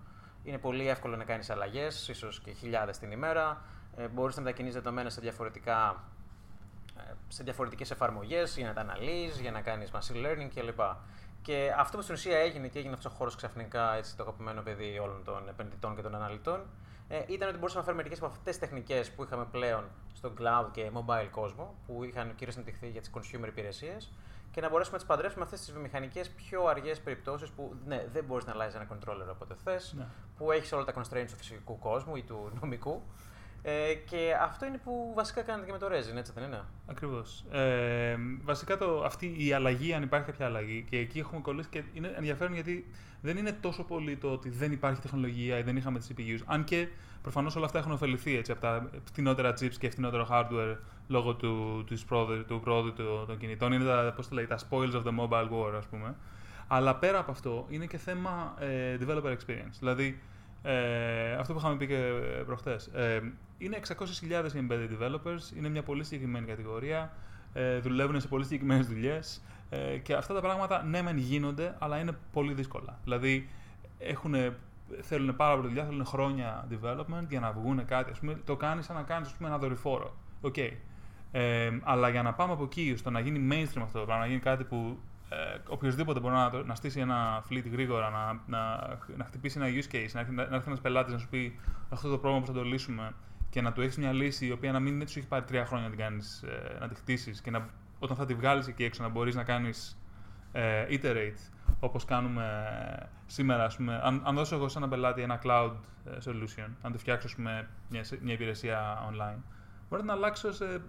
Είναι 0.45 0.59
πολύ 0.59 0.89
εύκολο 0.89 1.17
να 1.17 1.25
κάνεις 1.25 1.51
αλλαγές, 1.51 2.09
ίσως 2.09 2.41
και 2.41 2.51
χιλιάδες 2.51 2.99
την 2.99 3.11
ημέρα. 3.11 3.63
Ε, 3.97 4.09
Μπορείς 4.09 4.37
να 4.37 4.43
μετακινείς 4.43 4.75
δεδομένα 4.75 5.11
σε 5.11 5.21
διαφορετικά 5.21 6.05
σε 7.29 7.43
διαφορετικές 7.43 7.91
εφαρμογές 7.91 8.57
για 8.57 8.67
να 8.67 8.73
τα 8.73 8.81
αναλύεις, 8.81 9.41
για 9.41 9.51
να 9.51 9.61
κάνεις 9.61 9.91
machine 9.93 10.27
learning 10.27 10.49
κλπ. 10.55 10.81
Και 11.43 11.75
αυτό 11.79 11.97
που 11.97 12.03
στην 12.03 12.15
ουσία 12.15 12.39
έγινε 12.39 12.69
και 12.69 12.79
έγινε 12.79 12.95
αυτός 12.95 13.13
ο 13.13 13.15
χώρος 13.15 13.37
ξαφνικά 13.37 13.95
έτσι, 13.95 14.17
το 14.17 14.23
αγαπημένο 14.23 14.63
παιδί 14.63 14.99
όλων 14.99 15.25
των 15.25 15.49
επενδυτών 15.49 15.97
και 15.97 16.03
των 16.03 16.15
αναλυτών, 16.15 16.67
ε, 17.09 17.23
ήταν 17.27 17.49
ότι 17.49 17.59
μπορούσαμε 17.59 17.81
να 17.81 17.85
φέρουμε 17.85 18.03
μερικές 18.03 18.19
από 18.19 18.27
αυτές 18.27 18.59
τις 18.59 18.69
τεχνικές 18.69 19.11
που 19.11 19.23
είχαμε 19.23 19.45
πλέον 19.51 19.85
στο 20.13 20.33
cloud 20.39 20.67
και 20.73 20.91
mobile 20.95 21.29
κόσμο, 21.31 21.75
που 21.87 22.05
είχαν 22.05 22.35
κυρίως 22.35 22.57
αναπτυχθεί 22.57 22.89
για 22.89 23.01
τις 23.01 23.11
consumer 23.15 23.47
υπηρεσίες, 23.47 24.13
και 24.51 24.61
να 24.61 24.69
μπορέσουμε 24.69 24.97
να 24.97 25.03
τις 25.03 25.13
παντρέψουμε 25.13 25.45
αυτές 25.45 25.61
τις 25.61 25.73
βιομηχανικές 25.73 26.31
πιο 26.31 26.65
αργές 26.65 27.01
περιπτώσεις 27.01 27.51
που 27.51 27.77
ναι, 27.87 28.07
δεν 28.13 28.25
μπορείς 28.25 28.45
να 28.45 28.53
αλλάζεις 28.53 28.75
ένα 28.75 28.87
controller 28.93 29.31
όποτε 29.31 29.55
θες, 29.65 29.95
ναι. 29.97 30.07
που 30.37 30.53
έχεις 30.53 30.73
όλα 30.73 30.85
τα 30.85 30.93
constraints 30.97 31.29
του 31.31 31.37
φυσικού 31.37 31.79
κόσμου 31.79 32.17
ή 32.17 32.23
του 32.23 32.53
νομικού, 32.61 33.03
ε, 33.63 33.95
και 33.95 34.37
αυτό 34.41 34.67
είναι 34.67 34.79
που 34.85 35.13
βασικά 35.15 35.43
κάνετε 35.43 35.67
και 35.67 35.73
με 35.73 35.79
το 35.79 35.87
Resin, 35.87 36.17
έτσι 36.17 36.33
δεν 36.35 36.45
είναι; 36.45 36.61
Ακριβώς. 36.87 37.45
Ε, 37.51 38.17
βασικά 38.43 38.79
το, 38.79 39.03
αυτή 39.05 39.47
η 39.47 39.53
αλλαγή, 39.53 39.95
αν 39.95 40.03
υπάρχει 40.03 40.27
κάποια 40.27 40.47
αλλαγή, 40.47 40.85
και 40.91 40.99
εκεί 40.99 41.19
έχουμε 41.19 41.41
κολλήσει 41.41 41.69
και 41.69 41.83
είναι 41.93 42.13
ενδιαφέρον 42.17 42.55
γιατί 42.55 42.87
δεν 43.21 43.37
είναι 43.37 43.53
τόσο 43.53 43.85
πολύ 43.85 44.17
το 44.17 44.33
ότι 44.33 44.49
δεν 44.49 44.73
υπάρχει 44.73 45.01
τεχνολογία 45.01 45.59
ή 45.59 45.63
δεν 45.63 45.77
είχαμε 45.77 45.99
τις 45.99 46.11
CPUs. 46.13 46.43
Αν 46.47 46.65
και 46.65 46.89
προφανώς 47.23 47.57
όλα 47.57 47.65
αυτά 47.65 47.79
έχουν 47.79 47.93
ωφεληθεί 47.93 48.37
έτσι, 48.37 48.53
από 48.53 48.61
τα 48.61 48.91
φθηνότερα 49.05 49.51
chips 49.51 49.75
και 49.79 49.91
φθηνότερο 49.91 50.29
hardware 50.31 50.77
λόγω 51.07 51.35
του, 51.35 51.85
του, 51.87 51.99
πρόοδου, 52.07 52.45
του 52.45 52.61
πρόοδου 52.61 52.93
των 53.27 53.39
κινητών. 53.39 53.73
Είναι 53.73 53.85
τα, 53.85 54.13
πώς 54.17 54.29
το 54.29 54.35
λέει, 54.35 54.47
τα 54.47 54.59
spoils 54.59 54.93
of 54.93 55.03
the 55.03 55.19
mobile 55.21 55.49
war, 55.51 55.73
ας 55.77 55.87
πούμε. 55.87 56.15
Αλλά 56.67 56.97
πέρα 56.97 57.19
από 57.19 57.31
αυτό 57.31 57.67
είναι 57.69 57.87
και 57.87 57.99
θέμα 57.99 58.55
ε, 58.59 58.99
developer 59.01 59.37
experience. 59.37 59.77
Δηλαδή, 59.79 60.21
ε, 60.63 61.33
αυτό 61.33 61.53
που 61.53 61.59
είχαμε 61.59 61.77
πει 61.77 61.87
και 61.87 62.13
προχτές. 62.47 62.87
Ε, 62.87 63.33
είναι 63.59 63.81
600.000 63.89 64.55
οι 64.55 64.67
embedded 64.69 64.89
developers, 65.03 65.57
είναι 65.57 65.69
μια 65.69 65.83
πολύ 65.83 66.05
συγκεκριμένη 66.05 66.47
κατηγορία, 66.47 67.13
ε, 67.53 67.79
δουλεύουν 67.79 68.21
σε 68.21 68.29
πολύ 68.29 68.45
συγκεκριμένες 68.45 68.87
δουλειές 68.87 69.43
ε, 69.71 69.99
και 69.99 70.15
αυτά 70.15 70.35
τα 70.35 70.41
πράγματα 70.41 70.83
ναι, 70.83 71.03
μεν 71.03 71.17
γίνονται, 71.17 71.77
αλλά 71.79 71.99
είναι 71.99 72.13
πολύ 72.33 72.53
δύσκολα. 72.53 72.99
Δηλαδή, 73.05 73.49
έχουν, 73.99 74.35
θέλουν 75.01 75.37
πάρα 75.37 75.55
πολύ 75.55 75.69
δουλειά, 75.69 75.85
θέλουν 75.85 76.05
χρόνια 76.05 76.67
development 76.71 77.27
για 77.29 77.41
να 77.41 77.53
βγουν 77.53 77.85
κάτι. 77.85 78.11
Ας 78.11 78.19
πούμε, 78.19 78.41
το 78.45 78.57
κάνεις 78.57 78.85
σαν 78.85 78.97
να 78.97 79.03
κάνεις 79.03 79.35
ένα 79.45 79.59
δορυφόρο. 79.59 80.17
Okay. 80.43 80.71
Ε, 81.33 81.71
αλλά 81.83 82.09
για 82.09 82.23
να 82.23 82.33
πάμε 82.33 82.53
από 82.53 82.65
εκεί, 82.65 82.95
στο 82.97 83.11
να 83.11 83.21
γίνει 83.21 83.49
mainstream 83.51 83.83
αυτό 83.83 83.99
το 83.99 84.05
πράγμα, 84.05 84.23
να 84.23 84.27
γίνει 84.27 84.41
κάτι 84.41 84.65
που 84.65 84.99
ε, 85.55 85.61
οποιοδήποτε 85.69 86.21
μπορεί 86.21 86.35
να, 86.35 86.63
να 86.63 86.75
στήσει 86.75 87.01
ένα 87.01 87.45
fleet 87.51 87.71
γρήγορα, 87.73 88.11
να, 88.11 88.41
να, 88.47 88.89
να 89.17 89.25
χτυπήσει 89.25 89.59
ένα 89.59 89.69
use 89.69 89.95
case, 89.95 90.11
να 90.13 90.21
έρθει, 90.21 90.33
να 90.33 90.43
έρθει 90.43 90.67
ένας 90.67 90.81
πελάτης 90.81 91.13
να 91.13 91.19
σου 91.19 91.29
πει 91.29 91.59
αυτό 91.89 92.09
το 92.09 92.19
πρόβλημα 92.19 92.47
που 92.47 92.53
θα 92.53 92.59
το 92.59 92.65
λύσουμε 92.65 93.13
και 93.51 93.61
να 93.61 93.73
του 93.73 93.81
έχεις 93.81 93.97
μια 93.97 94.13
λύση 94.13 94.47
η 94.47 94.51
οποία 94.51 94.73
να 94.73 94.81
μην 94.81 95.09
σου 95.09 95.19
έχει 95.19 95.29
πάρει 95.29 95.45
τρία 95.45 95.67
χρόνια 95.67 95.89
να 95.89 95.95
την, 95.95 96.05
κάνεις, 96.05 96.43
ε, 96.43 96.79
να 96.81 96.89
τη 96.89 96.95
χτίσεις 96.95 97.41
και 97.41 97.51
να, 97.51 97.69
όταν 97.99 98.17
θα 98.17 98.27
τη 98.27 98.35
βγάλεις 98.35 98.67
εκεί 98.67 98.85
έξω 98.85 99.03
να 99.03 99.09
μπορείς 99.09 99.35
να 99.35 99.45
κάνεις 99.45 99.99
ε, 100.53 100.87
iterate 100.89 101.53
όπως 101.81 102.05
κάνουμε 102.05 102.67
σήμερα. 103.27 103.65
Ας 103.65 103.77
πούμε, 103.77 104.01
αν, 104.03 104.23
αν 104.25 104.35
δώσω 104.35 104.55
εγώ 104.55 104.69
σε 104.69 104.79
ένα 104.79 104.89
πελάτη 104.89 105.23
ένα 105.23 105.41
cloud 105.45 105.73
ε, 106.05 106.11
solution, 106.25 106.69
αν 106.83 106.93
του 106.93 106.99
φτιάξω 106.99 107.29
πούμε, 107.37 107.69
μια, 107.89 108.05
μια 108.21 108.35
υπηρεσία 108.35 109.09
online, 109.11 109.41
μπορεί 109.89 110.05
να 110.05 110.13
αλλάξω 110.13 110.53
σε 110.53 110.83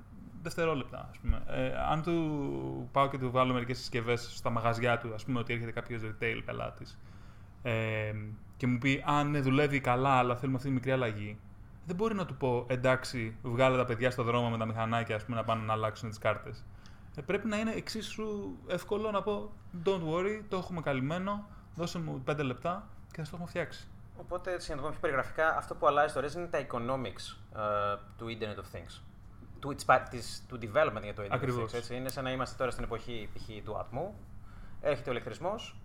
δευτερόλεπτα. 0.43 1.07
Ας 1.11 1.17
πούμε. 1.17 1.43
Ε, 1.47 1.71
αν 1.91 2.01
του 2.01 2.89
πάω 2.91 3.09
και 3.09 3.17
του 3.17 3.31
βάλω 3.31 3.53
μερικές 3.53 3.77
συσκευές 3.77 4.35
στα 4.35 4.49
μαγαζιά 4.49 4.97
του, 4.97 5.13
ας 5.13 5.25
πούμε 5.25 5.39
ότι 5.39 5.53
έρχεται 5.53 5.71
κάποιος 5.71 6.01
retail 6.01 6.41
πελάτης 6.45 6.99
ε, 7.63 8.13
και 8.57 8.67
μου 8.67 8.77
πει 8.77 9.03
αν 9.05 9.31
ναι, 9.31 9.39
δουλεύει 9.39 9.79
καλά, 9.79 10.09
αλλά 10.09 10.35
θέλουμε 10.35 10.57
αυτή 10.57 10.67
τη 10.67 10.73
μικρή 10.73 10.91
αλλαγή, 10.91 11.39
δεν 11.85 11.95
μπορεί 11.95 12.15
να 12.15 12.25
του 12.25 12.35
πω 12.35 12.65
εντάξει, 12.67 13.35
βγάλε 13.41 13.77
τα 13.77 13.85
παιδιά 13.85 14.11
στο 14.11 14.23
δρόμο 14.23 14.49
με 14.49 14.57
τα 14.57 14.65
μηχανάκια 14.65 15.15
ας 15.15 15.23
πούμε, 15.23 15.37
να 15.37 15.43
πάνε 15.43 15.63
να 15.63 15.73
αλλάξουν 15.73 16.09
τις 16.09 16.17
κάρτες. 16.17 16.63
Ε, 17.15 17.21
πρέπει 17.21 17.47
να 17.47 17.57
είναι 17.57 17.71
εξίσου 17.71 18.57
εύκολο 18.67 19.11
να 19.11 19.21
πω 19.21 19.51
Don't 19.85 20.13
worry, 20.13 20.41
το 20.49 20.57
έχουμε 20.57 20.81
καλυμμένο, 20.81 21.45
δώσε 21.75 21.99
μου 21.99 22.21
πέντε 22.23 22.43
λεπτά 22.43 22.87
και 23.11 23.17
θα 23.17 23.23
το 23.23 23.29
έχουμε 23.33 23.49
φτιάξει. 23.49 23.87
Οπότε, 24.17 24.53
έτσι, 24.53 24.69
να 24.69 24.75
το 24.75 24.81
πούμε 24.81 24.91
πιο 24.91 25.01
περιγραφικά, 25.01 25.57
αυτό 25.57 25.75
που 25.75 25.87
αλλάζει 25.87 26.13
τώρα 26.13 26.27
είναι 26.35 26.45
τα 26.45 26.65
economics 26.69 27.57
uh, 27.57 27.99
του 28.17 28.25
Internet 28.25 28.59
of 28.59 28.77
Things 28.77 29.01
του, 29.63 29.75
της, 30.09 30.43
του 30.47 30.59
development 30.61 31.03
για 31.03 31.13
το 31.13 31.23
Internet. 31.23 31.73
Έτσι. 31.73 31.95
Είναι 31.95 32.09
σαν 32.09 32.23
να 32.23 32.31
είμαστε 32.31 32.55
τώρα 32.57 32.71
στην 32.71 32.83
εποχή 32.83 33.29
π.χ. 33.33 33.63
του 33.63 33.77
ατμού, 33.77 34.15
έρχεται 34.81 35.09
ο 35.09 35.11
ηλεκτρισμός 35.11 35.75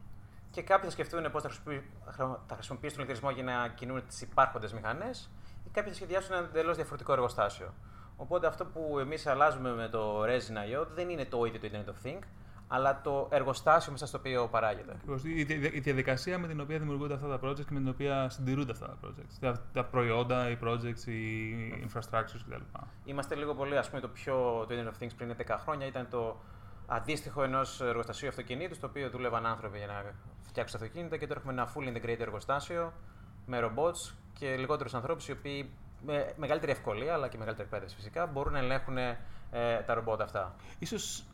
και 0.51 0.63
κάποιοι 0.63 0.85
θα 0.85 0.91
σκεφτούν 0.91 1.31
πώς 1.31 1.43
θα, 1.43 2.43
θα 2.47 2.55
χρησιμοποιήσουν 2.55 2.97
τον 2.97 3.07
ηλεκτρισμό 3.07 3.31
για 3.31 3.43
να 3.43 3.69
κινούν 3.69 4.07
τις 4.07 4.21
υπάρχοντες 4.21 4.73
μηχανές 4.73 5.31
ή 5.67 5.71
κάποιοι 5.71 5.91
θα 5.91 5.97
σχεδιάσουν 5.97 6.35
ένα 6.35 6.47
εντελώς 6.47 6.77
διαφορετικό 6.77 7.13
εργοστάσιο. 7.13 7.75
Οπότε 8.17 8.47
αυτό 8.47 8.65
που 8.65 8.99
εμείς 8.99 9.27
αλλάζουμε 9.27 9.71
με 9.73 9.89
το 9.89 10.23
Resin.io 10.25 10.87
δεν 10.95 11.09
είναι 11.09 11.25
το 11.25 11.45
ίδιο 11.45 11.61
το 11.61 11.69
Internet 11.73 11.89
of 11.89 12.07
Things, 12.07 12.27
αλλά 12.69 13.01
το 13.01 13.29
εργοστάσιο 13.31 13.93
μέσα 13.93 14.07
στο 14.07 14.19
οποίο 14.19 14.49
παράγεται. 14.49 14.97
Η 15.73 15.81
διαδικασία 15.81 16.39
με 16.39 16.47
την 16.47 16.61
οποία 16.61 16.79
δημιουργούνται 16.79 17.15
αυτά 17.15 17.39
τα 17.39 17.49
projects 17.49 17.65
και 17.65 17.73
με 17.73 17.79
την 17.79 17.89
οποία 17.89 18.29
συντηρούνται 18.29 18.73
αυτά 18.73 18.87
τα 18.87 18.97
projects. 19.05 19.55
Τα, 19.73 19.85
προϊόντα, 19.85 20.51
οι 20.51 20.59
projects, 20.65 21.07
οι 21.07 21.89
infrastructures 21.89 22.43
κτλ. 22.49 22.63
Είμαστε 23.05 23.35
λίγο 23.35 23.55
πολύ, 23.55 23.77
ας 23.79 23.89
πούμε, 23.89 24.01
το 24.01 24.09
πιο. 24.09 24.65
Το 24.69 24.75
Internet 24.75 24.89
of 24.89 25.05
Things 25.05 25.13
πριν 25.17 25.35
10 25.47 25.57
χρόνια 25.59 25.87
ήταν 25.87 26.09
το 26.11 26.37
αντίστοιχο 26.87 27.43
ενός 27.43 27.81
εργοστασίου 27.81 28.29
αυτοκινήτου, 28.29 28.75
στο 28.75 28.87
οποίο 28.87 29.11
δούλευαν 29.11 29.47
άνθρωποι 29.47 29.79
για 29.79 29.87
να 29.87 30.03
φτιάξουν 30.43 30.81
αυτοκίνητα 30.83 31.17
και 31.17 31.27
τώρα 31.27 31.41
έχουμε 31.41 31.53
ένα 31.53 31.69
full 31.75 31.97
integrated 31.97 32.21
εργοστάσιο 32.21 32.93
με 33.47 33.59
robots 33.63 34.15
και 34.39 34.57
λιγότερους 34.57 34.95
ανθρώπους 34.95 35.29
οι 35.29 35.33
οποίοι 35.33 35.71
με 36.07 36.33
μεγαλύτερη 36.37 36.73
ευκολία 36.73 37.13
αλλά 37.13 37.29
και 37.29 37.39
μεγαλύτερη 37.39 37.69
εκπαίδευση 37.69 37.97
φυσικά 37.97 38.27
μπορούν 38.27 38.53
να 38.53 38.59
ελέγχουν 38.59 38.97
ε, 38.99 39.19
τα 39.87 39.95
ρομπότ 39.95 40.21
αυτά. 40.21 40.55
Ίσως 40.79 41.25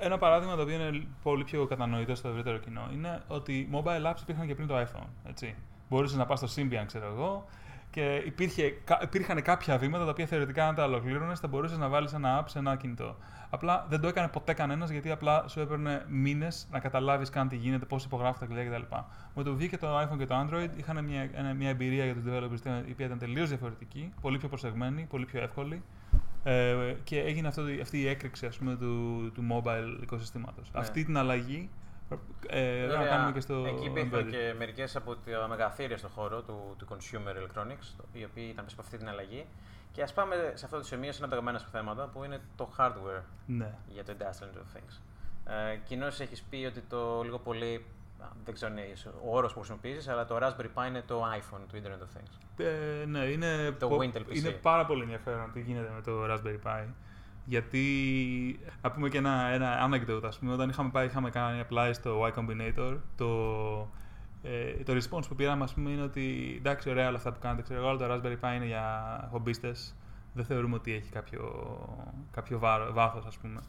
ε, 0.00 0.06
ένα 0.06 0.18
παράδειγμα 0.18 0.56
το 0.56 0.62
οποίο 0.62 0.74
είναι 0.74 1.06
πολύ 1.22 1.44
πιο 1.44 1.66
κατανοητό 1.66 2.14
στο 2.14 2.28
ευρύτερο 2.28 2.58
κοινό 2.58 2.88
είναι 2.92 3.22
ότι 3.28 3.68
mobile 3.72 4.10
apps 4.10 4.20
υπήρχαν 4.20 4.46
και 4.46 4.54
πριν 4.54 4.66
το 4.66 4.80
iPhone. 4.80 5.06
Έτσι. 5.28 5.54
Μπορούσες 5.88 6.16
να 6.16 6.26
πας 6.26 6.38
στο 6.38 6.62
Symbian, 6.62 6.84
ξέρω 6.86 7.06
εγώ, 7.06 7.46
και 7.92 8.22
υπήρχε, 8.26 8.74
υπήρχαν 9.02 9.42
κάποια 9.42 9.78
βήματα 9.78 10.04
τα 10.04 10.10
οποία 10.10 10.26
θεωρητικά 10.26 10.68
αν 10.68 10.74
τα 10.74 10.84
ολοκλήρωνες 10.84 11.40
θα 11.40 11.48
μπορούσες 11.48 11.78
να 11.78 11.88
βάλεις 11.88 12.12
ένα 12.12 12.42
app 12.42 12.44
σε 12.46 12.58
ένα 12.58 12.76
κινητό. 12.76 13.16
Απλά 13.50 13.86
δεν 13.88 14.00
το 14.00 14.08
έκανε 14.08 14.28
ποτέ 14.28 14.52
κανένας 14.52 14.90
γιατί 14.90 15.10
απλά 15.10 15.48
σου 15.48 15.60
έπαιρνε 15.60 16.04
μήνες 16.08 16.68
να 16.70 16.78
καταλάβεις 16.78 17.30
καν 17.30 17.48
τι 17.48 17.56
γίνεται, 17.56 17.84
πώς 17.84 18.04
υπογράφει 18.04 18.38
τα 18.38 18.46
κλειδιά 18.46 18.64
κτλ. 18.64 18.94
Με 19.34 19.42
το 19.42 19.54
βγήκε 19.54 19.78
το 19.78 20.00
iPhone 20.00 20.18
και 20.18 20.26
το 20.26 20.34
Android 20.40 20.68
είχαν 20.76 21.04
μια, 21.04 21.30
μια 21.56 21.68
εμπειρία 21.68 22.04
για 22.04 22.14
τους 22.14 22.22
developers 22.26 22.84
η 22.88 22.92
οποία 22.92 23.06
ήταν 23.06 23.18
τελείως 23.18 23.48
διαφορετική, 23.48 24.12
πολύ 24.20 24.38
πιο 24.38 24.48
προσεγμένη, 24.48 25.06
πολύ 25.10 25.24
πιο 25.24 25.42
εύκολη. 25.42 25.82
Ε, 26.44 26.94
και 27.04 27.20
έγινε 27.20 27.48
αυτό, 27.48 27.62
αυτή 27.82 28.00
η 28.00 28.08
έκρηξη 28.08 28.46
ας 28.46 28.58
πούμε, 28.58 28.76
του, 28.76 29.30
του 29.34 29.44
mobile 29.50 30.02
οικοσυστήματος. 30.02 30.70
Ναι. 30.72 30.80
Αυτή 30.80 31.04
την 31.04 31.16
αλλαγή 31.16 31.70
ε, 32.46 32.80
Βέβαια, 32.80 32.98
να 32.98 33.06
κάνουμε 33.06 33.32
και 33.32 33.40
στο 33.40 33.64
Εκεί 33.66 33.84
υπήρχαν 33.84 34.30
και 34.30 34.54
μερικές 34.58 34.96
από 34.96 35.16
τα 35.16 35.48
μεγαθύρια 35.48 35.96
στον 35.96 36.10
χώρο 36.10 36.42
του, 36.42 36.74
του 36.78 36.86
consumer 36.90 37.36
electronics, 37.36 38.04
οι 38.12 38.24
οποίοι 38.24 38.48
ήταν 38.50 38.64
πίσω 38.64 38.76
από 38.78 38.82
αυτή 38.84 38.96
την 38.96 39.08
αλλαγή. 39.08 39.46
Και 39.92 40.02
ας 40.02 40.12
πάμε 40.12 40.52
σε 40.54 40.64
αυτό 40.64 40.76
το 40.76 40.84
σημείο 40.84 41.12
σε 41.12 41.16
ένα 41.16 41.26
από 41.26 41.34
τα 41.34 41.40
αγαπημένα 41.40 41.70
θέματα 41.72 42.10
που 42.12 42.24
είναι 42.24 42.40
το 42.56 42.68
hardware 42.78 43.22
ναι. 43.46 43.74
για 43.88 44.04
το 44.04 44.12
Industrial 44.18 44.58
of 44.58 44.76
Things. 44.76 44.98
Ε, 45.72 45.76
Κοινώς 45.76 46.20
έχεις 46.20 46.42
πει 46.42 46.64
ότι 46.64 46.80
το 46.80 47.22
λίγο 47.22 47.38
πολύ. 47.38 47.84
Δεν 48.44 48.54
ξέρω 48.54 48.72
ο 49.24 49.36
όρος 49.36 49.52
που 49.52 49.58
χρησιμοποιήσεις, 49.58 50.08
αλλά 50.08 50.24
το 50.24 50.38
Raspberry 50.42 50.68
Pi 50.74 50.86
είναι 50.88 51.02
το 51.06 51.24
iPhone 51.24 51.60
του 51.68 51.80
Internet 51.82 52.02
of 52.02 52.18
Things. 52.18 52.64
Ε, 52.64 53.04
ναι, 53.04 53.18
είναι, 53.18 53.70
το 53.78 53.88
πο... 53.88 53.98
Wintel 54.00 54.18
PC. 54.18 54.34
είναι 54.34 54.50
πάρα 54.50 54.86
πολύ 54.86 55.02
ενδιαφέρον 55.02 55.52
τι 55.52 55.60
γίνεται 55.60 55.90
με 55.94 56.02
το 56.02 56.34
Raspberry 56.34 56.66
Pi. 56.66 56.84
Γιατί, 57.44 57.84
να 58.82 58.90
πούμε 58.90 59.08
και 59.08 59.18
ένα, 59.18 59.46
ένα 59.46 59.90
anecdote, 59.90 60.24
ας 60.24 60.38
πούμε, 60.38 60.52
όταν 60.52 60.68
είχαμε 60.68 60.90
πάει, 60.90 61.06
είχαμε 61.06 61.30
κάνει 61.30 61.62
apply 61.68 61.90
στο 61.92 62.26
Y 62.26 62.38
Combinator, 62.38 62.96
το, 63.16 63.28
ε, 64.42 64.82
το 64.84 64.92
response 64.92 65.28
που 65.28 65.34
πήραμε, 65.34 65.64
ας 65.64 65.74
πούμε, 65.74 65.90
είναι 65.90 66.02
ότι 66.02 66.54
εντάξει, 66.58 66.90
ωραία 66.90 67.08
όλα 67.08 67.16
αυτά 67.16 67.32
που 67.32 67.38
κάνετε, 67.40 67.62
ξέρω 67.62 67.80
εγώ, 67.80 67.96
το 67.96 68.04
Raspberry 68.04 68.44
Pi 68.44 68.54
είναι 68.56 68.66
για 68.66 69.28
χομπίστες, 69.30 69.94
δεν 70.32 70.44
θεωρούμε 70.44 70.74
ότι 70.74 70.92
έχει 70.92 71.10
κάποιο, 71.10 71.78
κάποιο 72.30 72.58
βάθος, 72.92 73.26
ας 73.26 73.36
πούμε. 73.36 73.60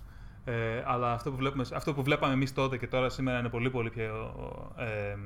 Ε, 0.46 0.84
αλλά 0.86 1.12
αυτό 1.12 1.32
που, 1.32 1.38
βλέπουμε, 1.38 1.66
αυτό 1.74 1.94
που 1.94 2.04
βλέπαμε 2.04 2.34
εμείς 2.34 2.54
τότε 2.54 2.78
και 2.78 2.88
τώρα 2.88 3.10
σήμερα 3.10 3.40
είναι 3.40 3.50
πολύ 3.50 3.70
πολύ 3.70 3.90
πιο 3.90 4.34
ε, 4.78 5.18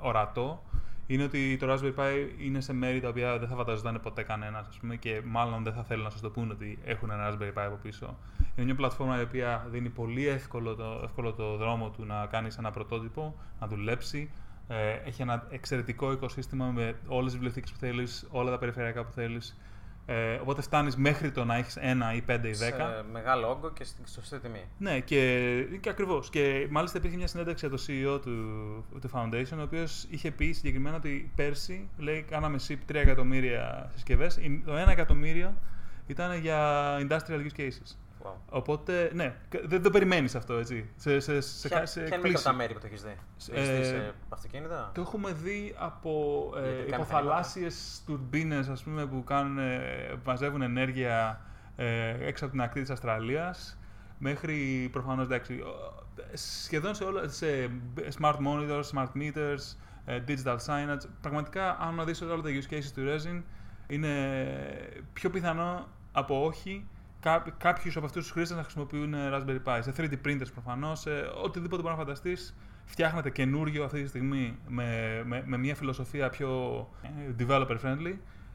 ορατό 0.00 0.62
είναι 1.06 1.22
ότι 1.22 1.56
το 1.56 1.72
Raspberry 1.72 1.94
Pi 2.00 2.12
είναι 2.38 2.60
σε 2.60 2.72
μέρη 2.72 3.00
τα 3.00 3.08
οποία 3.08 3.38
δεν 3.38 3.48
θα 3.48 3.54
φανταζόταν 3.54 4.00
ποτέ 4.02 4.22
κανένας 4.22 4.68
και 4.98 5.22
μάλλον 5.24 5.62
δεν 5.62 5.72
θα 5.72 5.82
θέλει 5.82 6.02
να 6.02 6.10
σας 6.10 6.20
το 6.20 6.30
πούνε 6.30 6.52
ότι 6.52 6.78
έχουν 6.84 7.10
ένα 7.10 7.30
Raspberry 7.30 7.58
Pi 7.58 7.62
από 7.66 7.78
πίσω. 7.82 8.16
Είναι 8.56 8.64
μια 8.64 8.74
πλατφόρμα 8.74 9.18
η 9.20 9.22
οποία 9.22 9.66
δίνει 9.70 9.88
πολύ 9.88 10.26
εύκολο 10.26 10.74
το, 10.74 11.00
εύκολο 11.04 11.32
το 11.32 11.56
δρόμο 11.56 11.90
του 11.90 12.04
να 12.04 12.26
κάνεις 12.26 12.56
ένα 12.56 12.70
πρωτότυπο, 12.70 13.34
να 13.60 13.66
δουλέψει. 13.66 14.30
Ε, 14.68 14.92
έχει 15.04 15.22
ένα 15.22 15.46
εξαιρετικό 15.50 16.12
οικοσύστημα 16.12 16.66
με 16.66 16.96
όλες 17.06 17.24
τις 17.24 17.32
βιβλιοθήκες 17.32 17.72
που 17.72 17.78
θέλεις, 17.78 18.28
όλα 18.30 18.50
τα 18.50 18.58
περιφερειακά 18.58 19.04
που 19.04 19.12
θέλεις. 19.12 19.58
Ε, 20.06 20.34
οπότε 20.34 20.62
φτάνεις 20.62 20.96
μέχρι 20.96 21.30
το 21.30 21.44
να 21.44 21.56
έχεις 21.56 21.76
ένα 21.76 22.14
ή 22.14 22.20
πέντε 22.20 22.48
ή 22.48 22.52
δέκα. 22.52 22.88
Σε 22.96 23.04
μεγάλο 23.12 23.50
όγκο 23.50 23.70
και 23.70 23.84
στην 23.84 24.06
σωστή 24.06 24.38
τιμή. 24.38 24.64
Ναι, 24.78 25.00
και, 25.00 25.78
και 25.80 25.88
ακριβώς. 25.88 26.30
Και 26.30 26.66
μάλιστα 26.70 26.98
υπήρχε 26.98 27.16
μια 27.16 27.26
συνέντευξη 27.26 27.66
από 27.66 27.76
το 27.76 27.82
CEO 27.86 28.20
του, 28.22 28.84
του 29.00 29.10
Foundation, 29.14 29.58
ο 29.58 29.62
οποίος 29.62 30.06
είχε 30.10 30.30
πει 30.30 30.52
συγκεκριμένα 30.52 30.96
ότι 30.96 31.30
πέρσι 31.36 31.88
λέει, 31.96 32.22
κάναμε 32.22 32.58
SIP 32.68 32.90
3 32.90 32.94
εκατομμύρια 32.94 33.90
συσκευές. 33.94 34.38
Το 34.64 34.82
1 34.82 34.88
εκατομμύριο 34.88 35.54
ήταν 36.06 36.38
για 36.40 36.58
industrial 37.00 37.40
use 37.46 37.60
cases. 37.60 37.96
Οπότε, 38.48 39.10
ναι, 39.14 39.34
δεν 39.64 39.82
το 39.82 39.90
περιμένεις 39.90 40.34
αυτό, 40.34 40.54
έτσι. 40.54 40.90
Σε, 40.96 41.20
σε, 41.20 41.40
σε, 41.40 41.68
Ποια, 41.68 41.86
σε 41.86 42.00
ποια 42.00 42.16
είναι 42.16 42.38
τα 42.38 42.52
μέρη 42.52 42.72
που 42.72 42.80
το 42.80 42.86
έχεις 42.86 43.02
δει, 43.02 43.16
ε, 43.52 43.78
δει 43.78 43.84
σε 43.84 44.14
αυτοκίνητα; 44.28 44.90
Το 44.94 45.00
έχουμε 45.00 45.32
δει 45.32 45.74
από 45.78 46.52
ε, 46.56 46.94
υποθαλάσσιες 46.94 48.02
τουρμπίνες, 48.06 48.68
ας 48.68 48.82
πούμε, 48.82 49.06
που 49.06 49.24
κάνουν, 49.24 49.58
μαζεύουν 50.24 50.62
ενέργεια 50.62 51.40
ε, 51.76 52.26
έξω 52.26 52.44
από 52.44 52.52
την 52.52 52.62
ακτή 52.62 52.80
της 52.80 52.90
Αυστραλίας. 52.90 53.78
Μέχρι 54.18 54.88
προφανώς 54.92 55.24
εντάξει, 55.24 55.62
σχεδόν 56.32 56.94
σε, 56.94 57.04
όλα, 57.04 57.28
σε 57.28 57.46
smart 58.20 58.36
monitors, 58.36 58.82
smart 58.94 59.08
meters, 59.16 59.76
ε, 60.04 60.20
digital 60.28 60.56
signage. 60.66 61.08
Πραγματικά, 61.20 61.78
αν 61.80 62.04
δεις 62.04 62.22
όλα 62.22 62.42
τα 62.42 62.50
use 62.50 62.74
cases 62.74 62.90
του 62.94 63.02
Resin, 63.06 63.42
είναι 63.86 64.46
πιο 65.12 65.30
πιθανό 65.30 65.88
από 66.12 66.44
όχι 66.44 66.88
κάποιους 67.58 67.96
από 67.96 68.06
αυτούς 68.06 68.22
τους 68.22 68.32
χρήστες 68.32 68.56
να 68.56 68.62
χρησιμοποιούν 68.62 69.14
Raspberry 69.14 69.62
Pi. 69.64 69.78
Σε 69.80 69.92
3D 69.96 70.26
printers 70.26 70.52
προφανώς, 70.52 71.00
σε 71.00 71.10
οτιδήποτε 71.42 71.82
μπορείς 71.82 71.96
να 71.98 72.04
φανταστείς. 72.04 72.54
Φτιάχνετε 72.84 73.30
καινούριο 73.30 73.84
αυτή 73.84 74.02
τη 74.02 74.08
στιγμή 74.08 74.58
με, 74.68 75.22
με, 75.26 75.42
με 75.46 75.56
μια 75.56 75.74
φιλοσοφία 75.74 76.28
πιο 76.28 76.78
ε, 77.02 77.44
developer 77.44 77.76
friendly. 77.84 78.14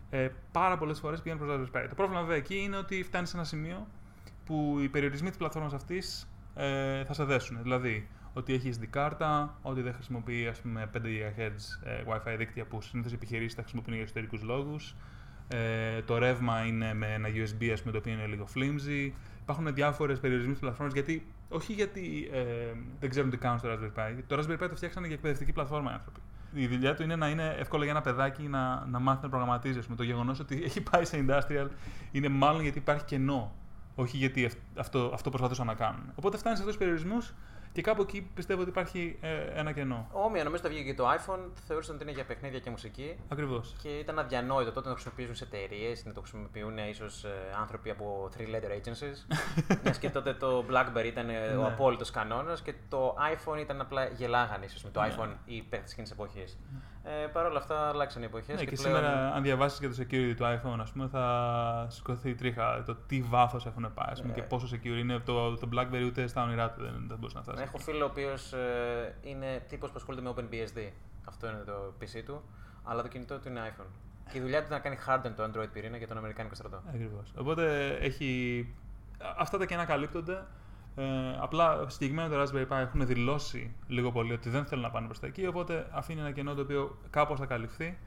Ε, 0.10 0.30
πάρα 0.52 0.78
πολλές 0.78 1.00
φορές 1.00 1.22
πηγαίνουν 1.22 1.48
προς 1.48 1.60
Raspberry 1.60 1.78
Pi. 1.78 1.86
Το 1.90 1.96
πρόβλημα 1.96 2.22
βέβαια 2.22 2.38
εκεί 2.38 2.56
είναι 2.56 2.78
ότι 2.78 3.04
φτάνει 3.04 3.28
σε 3.28 3.36
ένα 3.38 3.46
σημείο 3.46 3.88
που 4.46 4.78
οι 4.82 4.90
περιορισμοί 4.90 5.30
της 5.30 5.38
πλατφόρμας 5.38 5.74
αυτής 5.74 6.28
ε, 6.56 7.04
θα 7.04 7.14
σε 7.14 7.24
δέσουν. 7.24 7.60
Δηλαδή, 7.62 8.08
ότι 8.34 8.54
έχεις 8.54 8.80
SD 8.80 8.86
κάρτα, 8.90 9.58
ότι 9.62 9.82
δεν 9.82 9.94
χρησιμοποιεί 9.94 10.48
ας 10.48 10.62
πούμε, 10.62 10.90
5 10.94 10.98
GHz 10.98 11.88
ε, 11.88 12.04
WiFi 12.08 12.36
δίκτυα 12.38 12.66
που 12.66 12.82
συνήθως 12.82 13.12
οι 13.12 13.16
επιχειρήσεις 13.16 13.56
τα 13.56 13.62
χρησιμοποιούν 13.62 13.96
για 13.96 14.04
εσωτερικούς 14.04 14.42
λόγους. 14.42 14.96
Ε, 15.52 16.02
το 16.02 16.18
ρεύμα 16.18 16.66
είναι 16.66 16.94
με 16.94 17.08
ένα 17.14 17.28
USB, 17.28 17.70
ας 17.74 17.80
πούμε, 17.80 17.92
το 17.92 17.98
οποίο 17.98 18.14
είναι 18.14 18.26
λίγο 18.26 18.48
flimsy. 18.56 19.12
Υπάρχουν 19.42 19.74
διάφορες 19.74 20.20
περιορισμοί 20.20 20.50
στις 20.52 20.62
πλατφόρμες 20.62 20.94
γιατί, 20.94 21.26
όχι 21.50 21.74
γιατί 21.74 22.30
ε, 22.34 22.44
δεν 23.00 23.10
ξέρουν 23.10 23.30
τι 23.30 23.38
κάνουν 23.38 23.60
στο 23.60 23.70
Raspberry 23.70 24.00
Pi. 24.00 24.24
Το 24.28 24.38
Raspberry 24.40 24.64
Pi 24.64 24.70
το 24.70 24.76
φτιάξανε 24.76 25.08
για 25.08 25.16
εκπαιδευτική 25.16 25.52
πλατφόρμα 25.52 25.92
οι 25.92 25.94
άνθρωποι. 25.94 26.20
Η 26.54 26.68
δουλειά 26.68 26.96
του 26.96 27.04
είναι 27.04 27.16
να 27.16 27.30
είναι 27.30 27.56
εύκολο 27.60 27.84
για 27.84 27.92
ένα 27.92 28.02
παιδάκι 28.02 28.44
να, 28.44 28.86
να 28.86 29.00
μάθει 29.00 29.20
να 29.24 29.30
προγραμματίζει. 29.30 29.80
Το 29.96 30.04
γεγονός 30.04 30.40
ότι 30.40 30.62
έχει 30.64 30.82
πάει 30.82 31.06
σε 31.06 31.26
industrial 31.28 31.68
είναι 32.12 32.30
μάλλον 32.30 32.62
γιατί 32.62 32.78
υπάρχει 32.78 33.06
κενό. 33.06 33.56
Όχι 33.96 34.18
γιατί 34.18 34.50
αυτό, 34.76 35.12
αυτό 35.14 35.30
προσπαθούσαν 35.30 35.66
να 35.66 35.74
κάνουν. 35.74 36.02
Οπότε 36.16 36.38
φτάνει 36.38 36.56
σε 36.56 36.62
αυτούς 36.62 36.78
τους 36.78 36.86
περιορισμούς 36.86 37.34
και 37.72 37.82
κάπου 37.82 38.02
εκεί 38.02 38.22
πιστεύω 38.34 38.62
ότι 38.62 38.70
υπάρχει 38.70 39.18
ε, 39.22 39.60
ένα 39.60 39.72
κενό. 39.72 40.08
Όμοια, 40.12 40.44
νομίζω 40.44 40.64
ότι 40.66 40.74
βγήκε 40.74 40.90
και 40.90 40.96
το 40.96 41.10
iPhone, 41.10 41.40
θεωρούσαν 41.68 41.96
ότι 41.96 42.04
είναι 42.04 42.14
για 42.14 42.26
παιχνίδια 42.26 42.60
και 42.60 42.70
μουσική. 42.70 43.16
Ακριβώς. 43.28 43.76
Και 43.82 43.90
ήταν 43.90 44.20
αδιανόητο 44.20 44.72
τότε 44.72 44.88
να 44.88 44.96
το 44.96 45.02
χρησιμοποιήσουν 45.02 45.36
σε 45.36 45.44
εταιρείες, 45.44 46.06
να 46.06 46.14
το 46.14 46.20
χρησιμοποιούν 46.20 46.78
ίσως 46.78 47.24
ε, 47.24 47.30
άνθρωποι 47.60 47.90
από 47.90 48.30
three 48.38 48.56
letter 48.56 48.72
agencies. 48.72 49.36
Μιας 49.84 49.98
και 49.98 50.10
τότε 50.10 50.34
το 50.34 50.66
Blackberry 50.72 51.06
ήταν 51.06 51.30
ε, 51.30 51.34
ο 51.34 51.62
ναι. 51.62 51.68
απόλυτος 51.68 52.12
κανόνας 52.12 52.62
και 52.62 52.74
το 52.90 53.16
iPhone 53.34 53.60
ήταν 53.60 53.82
απλά 53.82 54.06
γελάγανε 54.08 54.66
ίσως 54.66 54.84
με 54.84 54.90
το 54.90 55.02
ναι. 55.02 55.16
iPhone 55.16 55.36
ή 55.46 55.62
παίχτε 55.62 55.88
εκείνης 55.92 56.12
εποχής. 56.12 56.58
Ε, 57.04 57.28
Παρ' 57.28 57.46
όλα 57.46 57.58
αυτά 57.58 57.88
αλλάξαν 57.88 58.22
οι 58.22 58.26
εποχές. 58.26 58.48
Ναι, 58.48 58.64
και, 58.64 58.66
και 58.66 58.76
πλέον... 58.76 58.96
σήμερα, 58.96 59.34
αν 59.34 59.44
διαβάσεις 59.44 59.80
για 59.80 59.90
το 59.90 59.96
security 60.00 60.34
του 60.38 60.44
iPhone, 60.44 60.80
ας 60.82 60.92
πούμε, 60.92 61.08
θα 61.08 61.86
σηκωθεί 61.90 62.36
τρίχα 62.36 62.84
το 62.86 62.96
τι 62.96 63.22
βάθος 63.22 63.66
έχουν 63.66 63.94
πάει 63.94 64.22
πούμε, 64.22 64.34
και 64.34 64.42
ναι. 64.42 64.48
πόσο 64.48 64.68
secure 64.72 65.00
είναι. 65.00 65.20
Το, 65.20 65.58
το 65.58 65.70
Blackberry 65.74 66.04
ούτε 66.06 66.28
στα 66.28 66.44
όνειρά 66.44 66.70
του 66.70 66.82
δεν, 66.82 67.06
δεν 67.08 67.18
μπορούσε 67.18 67.38
να 67.38 67.44
φτάσει. 67.44 67.59
Έχω 67.62 67.78
φίλο 67.78 68.04
ο 68.06 68.08
οποίος 68.08 68.54
ε, 68.54 69.16
είναι 69.22 69.64
τύπος 69.70 69.90
που 69.90 69.96
ασχολείται 69.98 70.24
με 70.24 70.34
OpenBSD. 70.36 70.92
Αυτό 71.26 71.48
είναι 71.48 71.64
το 71.66 71.94
PC 72.02 72.24
του. 72.26 72.42
Αλλά 72.84 73.02
το 73.02 73.08
κινητό 73.08 73.40
του 73.40 73.48
είναι 73.48 73.74
iPhone. 73.76 73.92
Και 74.32 74.38
η 74.38 74.42
δουλειά 74.42 74.60
του 74.60 74.66
είναι 74.66 74.76
να 74.76 74.82
κάνει 74.82 74.98
harden 75.08 75.32
το 75.36 75.44
Android 75.44 75.70
πυρήνα 75.74 75.98
για 75.98 76.08
τον 76.08 76.18
Αμερικάνικο 76.18 76.56
στρατό. 76.56 76.82
Ακριβώς. 76.88 77.34
Οπότε 77.38 77.88
έχει. 78.02 78.74
Αυτά 79.38 79.58
τα 79.58 79.66
κενά 79.66 79.86
καλύπτονται. 79.86 80.46
Ε, 80.96 81.04
απλά 81.40 81.90
συγκεκριμένα 81.90 82.30
το 82.30 82.42
Raspberry 82.42 82.74
Pi 82.74 82.78
έχουν 82.80 83.06
δηλώσει 83.06 83.76
λίγο 83.88 84.12
πολύ 84.12 84.34
ότι 84.34 84.50
δεν 84.50 84.66
θέλουν 84.66 84.84
να 84.84 84.90
πάνε 84.90 85.06
προς 85.06 85.20
τα 85.20 85.28
εκεί, 85.28 85.48
οπότε 85.48 85.88
αφήνει 85.92 86.20
ένα 86.20 86.32
κενό 86.32 86.54
το 86.54 86.62
οποίο 86.62 86.98
κάπως 87.10 87.40
θα 87.40 87.46
καλυφθεί. 87.46 87.98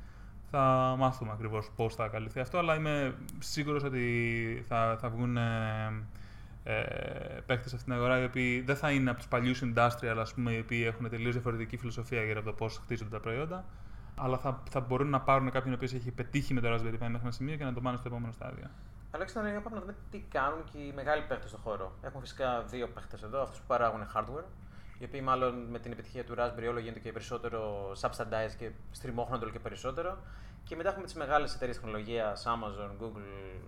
Θα 0.51 0.95
μάθουμε 0.99 1.33
ακριβώς 1.33 1.71
πώς 1.77 1.95
θα 1.95 2.09
καλυφθεί 2.09 2.41
αυτό, 2.41 2.59
αλλά 2.59 2.75
είμαι 2.75 3.15
σίγουρος 3.39 3.83
ότι 3.83 4.65
θα, 4.69 4.97
θα 5.01 5.09
βγουν 5.09 5.37
ε, 5.37 5.43
ε, 6.65 6.83
παίκτες 7.47 7.71
σε 7.71 7.77
αυτήν 7.77 7.93
την 7.93 7.93
αγορά 7.93 8.21
οι 8.21 8.25
οποίοι 8.25 8.61
δεν 8.61 8.77
θα 8.77 8.91
είναι 8.91 9.11
από 9.11 9.19
τους 9.19 9.29
παλιούς 9.29 9.63
industrial, 9.65 10.17
ας 10.19 10.35
πούμε, 10.35 10.53
οι 10.53 10.59
οποίοι 10.59 10.85
έχουν 10.87 11.09
τελείως 11.09 11.33
διαφορετική 11.33 11.77
φιλοσοφία 11.77 12.23
για 12.25 12.43
το 12.43 12.53
πώς 12.53 12.79
χτίζονται 12.79 13.11
τα 13.11 13.21
προϊόντα, 13.21 13.65
αλλά 14.17 14.39
θα, 14.39 14.63
θα 14.71 14.81
μπορούν 14.81 15.09
να 15.09 15.21
πάρουν 15.21 15.51
κάποιον 15.51 15.73
ο 15.73 15.77
οποίος 15.77 15.93
έχει 15.93 16.11
πετύχει 16.11 16.55
με 16.55 16.61
το 16.61 16.75
Raspberry 16.75 16.95
Pi 16.95 16.99
μέχρι 16.99 17.19
ένα 17.23 17.31
σημείο 17.31 17.57
και 17.57 17.65
να 17.65 17.73
το 17.73 17.81
πάνε 17.81 17.97
στο 17.97 18.09
επόμενο 18.09 18.33
στάδιο. 18.33 18.71
Αλέξανδρα, 19.11 19.51
για 19.51 19.61
πάμε 19.61 19.77
να 19.77 19.83
δούμε 19.83 19.95
τι 20.11 20.19
κάνουν 20.19 20.65
και 20.73 20.79
οι 20.79 20.93
μεγάλοι 20.93 21.23
παίχτε 21.23 21.49
στον 21.49 21.61
χώρο. 21.61 21.93
Έχουμε 22.03 22.21
φυσικά 22.21 22.63
δύο 22.63 22.89
παίχτε 22.89 23.17
εδώ, 23.25 23.43
αυτούς 23.43 23.59
που 23.59 23.67
παράγουν 23.67 24.01
hardware, 24.15 24.45
οι 24.99 25.05
οποίοι 25.05 25.21
μάλλον 25.25 25.55
με 25.71 25.79
την 25.79 25.93
επιτυχία 25.93 26.25
του 26.25 26.35
Raspberry 26.39 26.67
όλο 26.69 26.79
γίνεται 26.79 27.01
και 27.01 27.13
περισσότερο 27.13 27.93
subsidized 28.01 28.55
και 28.59 28.71
στριμώχνονται 28.91 29.45
όλο 29.45 29.53
και 29.53 29.59
περισσότερο. 29.59 30.19
Και 30.65 30.77
μετά 30.77 30.89
έχουμε 30.89 31.05
τις 31.05 31.15
μεγάλες 31.15 31.55
εταιρείες 31.55 31.77
τεχνολογίας, 31.77 32.47
Amazon, 32.47 32.91
Google, 33.03 33.61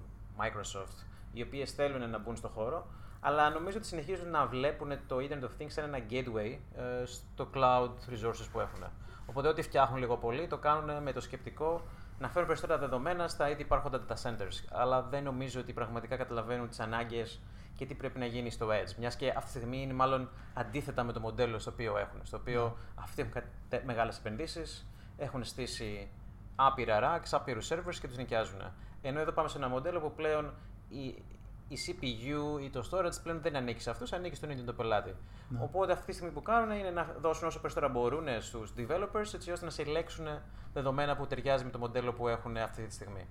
Microsoft, 0.42 0.96
οι 1.34 1.42
οποίες 1.42 1.70
θέλουν 1.70 2.10
να 2.10 2.18
μπουν 2.18 2.36
στον 2.36 2.50
χώρο, 2.50 2.86
αλλά 3.20 3.50
νομίζω 3.50 3.76
ότι 3.76 3.86
συνεχίζουν 3.86 4.30
να 4.30 4.46
βλέπουν 4.46 4.92
το 5.06 5.16
Internet 5.16 5.44
of 5.44 5.62
Things 5.62 5.68
σαν 5.68 5.94
ένα 5.94 6.04
gateway 6.10 6.58
ε, 6.76 7.04
στο 7.04 7.48
cloud 7.54 7.90
resources 8.12 8.48
που 8.52 8.60
έχουν. 8.60 8.84
Οπότε 9.26 9.48
ό,τι 9.48 9.62
φτιάχνουν 9.62 9.98
λίγο 9.98 10.16
πολύ 10.16 10.46
το 10.46 10.58
κάνουν 10.58 11.02
με 11.02 11.12
το 11.12 11.20
σκεπτικό 11.20 11.82
να 12.18 12.28
φέρουν 12.28 12.46
περισσότερα 12.46 12.78
δεδομένα 12.78 13.28
στα 13.28 13.50
ήδη 13.50 13.62
υπάρχοντα 13.62 14.04
data 14.08 14.14
centers. 14.22 14.64
Αλλά 14.70 15.02
δεν 15.02 15.22
νομίζω 15.24 15.60
ότι 15.60 15.72
πραγματικά 15.72 16.16
καταλαβαίνουν 16.16 16.68
τις 16.68 16.80
ανάγκες 16.80 17.40
και 17.76 17.86
τι 17.86 17.94
πρέπει 17.94 18.18
να 18.18 18.26
γίνει 18.26 18.50
στο 18.50 18.68
Edge. 18.68 18.94
Μιας 18.98 19.16
και 19.16 19.28
αυτή 19.28 19.42
τη 19.42 19.48
στιγμή 19.48 19.82
είναι 19.82 19.92
μάλλον 19.92 20.28
αντίθετα 20.54 21.02
με 21.02 21.12
το 21.12 21.20
μοντέλο 21.20 21.58
στο 21.58 21.70
οποίο 21.70 21.98
έχουν. 21.98 22.20
Στο 22.22 22.36
οποίο 22.36 22.76
yeah. 22.76 23.02
αυτοί 23.02 23.22
έχουν 23.22 23.42
μεγάλες 23.84 24.18
επενδύσεις, 24.18 24.86
έχουν 25.16 25.44
στήσει 25.44 26.10
άπειρα 26.56 27.00
racks, 27.02 27.28
άπειρους 27.30 27.72
servers 27.72 27.94
και 28.00 28.08
τους 28.08 28.16
νοικιάζουν. 28.16 28.60
Ενώ 29.02 29.20
εδώ 29.20 29.32
πάμε 29.32 29.48
σε 29.48 29.56
ένα 29.56 29.68
μοντέλο 29.68 30.00
που 30.00 30.12
πλέον 30.12 30.52
η, 30.88 31.22
η 31.68 31.76
CPU 31.86 32.62
ή 32.62 32.70
το 32.70 32.88
storage 32.90 33.22
πλέον 33.22 33.40
δεν 33.40 33.56
ανήκει 33.56 33.80
σε 33.80 33.90
αυτούς, 33.90 34.12
ανήκει 34.12 34.36
στον 34.36 34.50
ίδιο 34.50 34.64
τον 34.64 34.76
πελάτη. 34.76 35.14
Ναι. 35.48 35.58
Οπότε 35.62 35.92
αυτή 35.92 36.06
τη 36.06 36.12
στιγμή 36.12 36.32
που 36.32 36.42
κάνουν 36.42 36.78
είναι 36.78 36.90
να 36.90 37.16
δώσουν 37.20 37.46
όσο 37.46 37.60
περισσότερα 37.60 37.92
μπορούν 37.92 38.24
στους 38.40 38.72
developers 38.76 39.34
έτσι 39.34 39.50
ώστε 39.50 39.64
να 39.64 39.70
συλλέξουν 39.70 40.26
δεδομένα 40.72 41.16
που 41.16 41.26
ταιριάζει 41.26 41.64
με 41.64 41.70
το 41.70 41.78
μοντέλο 41.78 42.12
που 42.12 42.28
έχουν 42.28 42.56
αυτή 42.56 42.82
τη 42.82 42.94
στιγμή. 42.94 43.26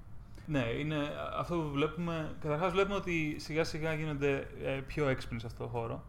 Ναι, 0.45 0.60
είναι 0.60 1.12
αυτό 1.38 1.55
που 1.55 1.69
βλέπουμε. 1.69 2.36
Καταρχάς, 2.41 2.72
βλέπουμε 2.72 2.95
ότι 2.95 3.36
σιγά 3.39 3.63
σιγά 3.63 3.93
γίνονται 3.93 4.48
ε, 4.63 4.81
πιο 4.88 5.07
έξυπνοι 5.07 5.39
σε 5.39 5.45
αυτό 5.45 5.63
το 5.63 5.69
χώρο. 5.69 6.03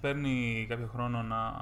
Παίρνει 0.00 0.66
κάποιο 0.68 0.86
χρόνο 0.86 1.22
να, 1.22 1.52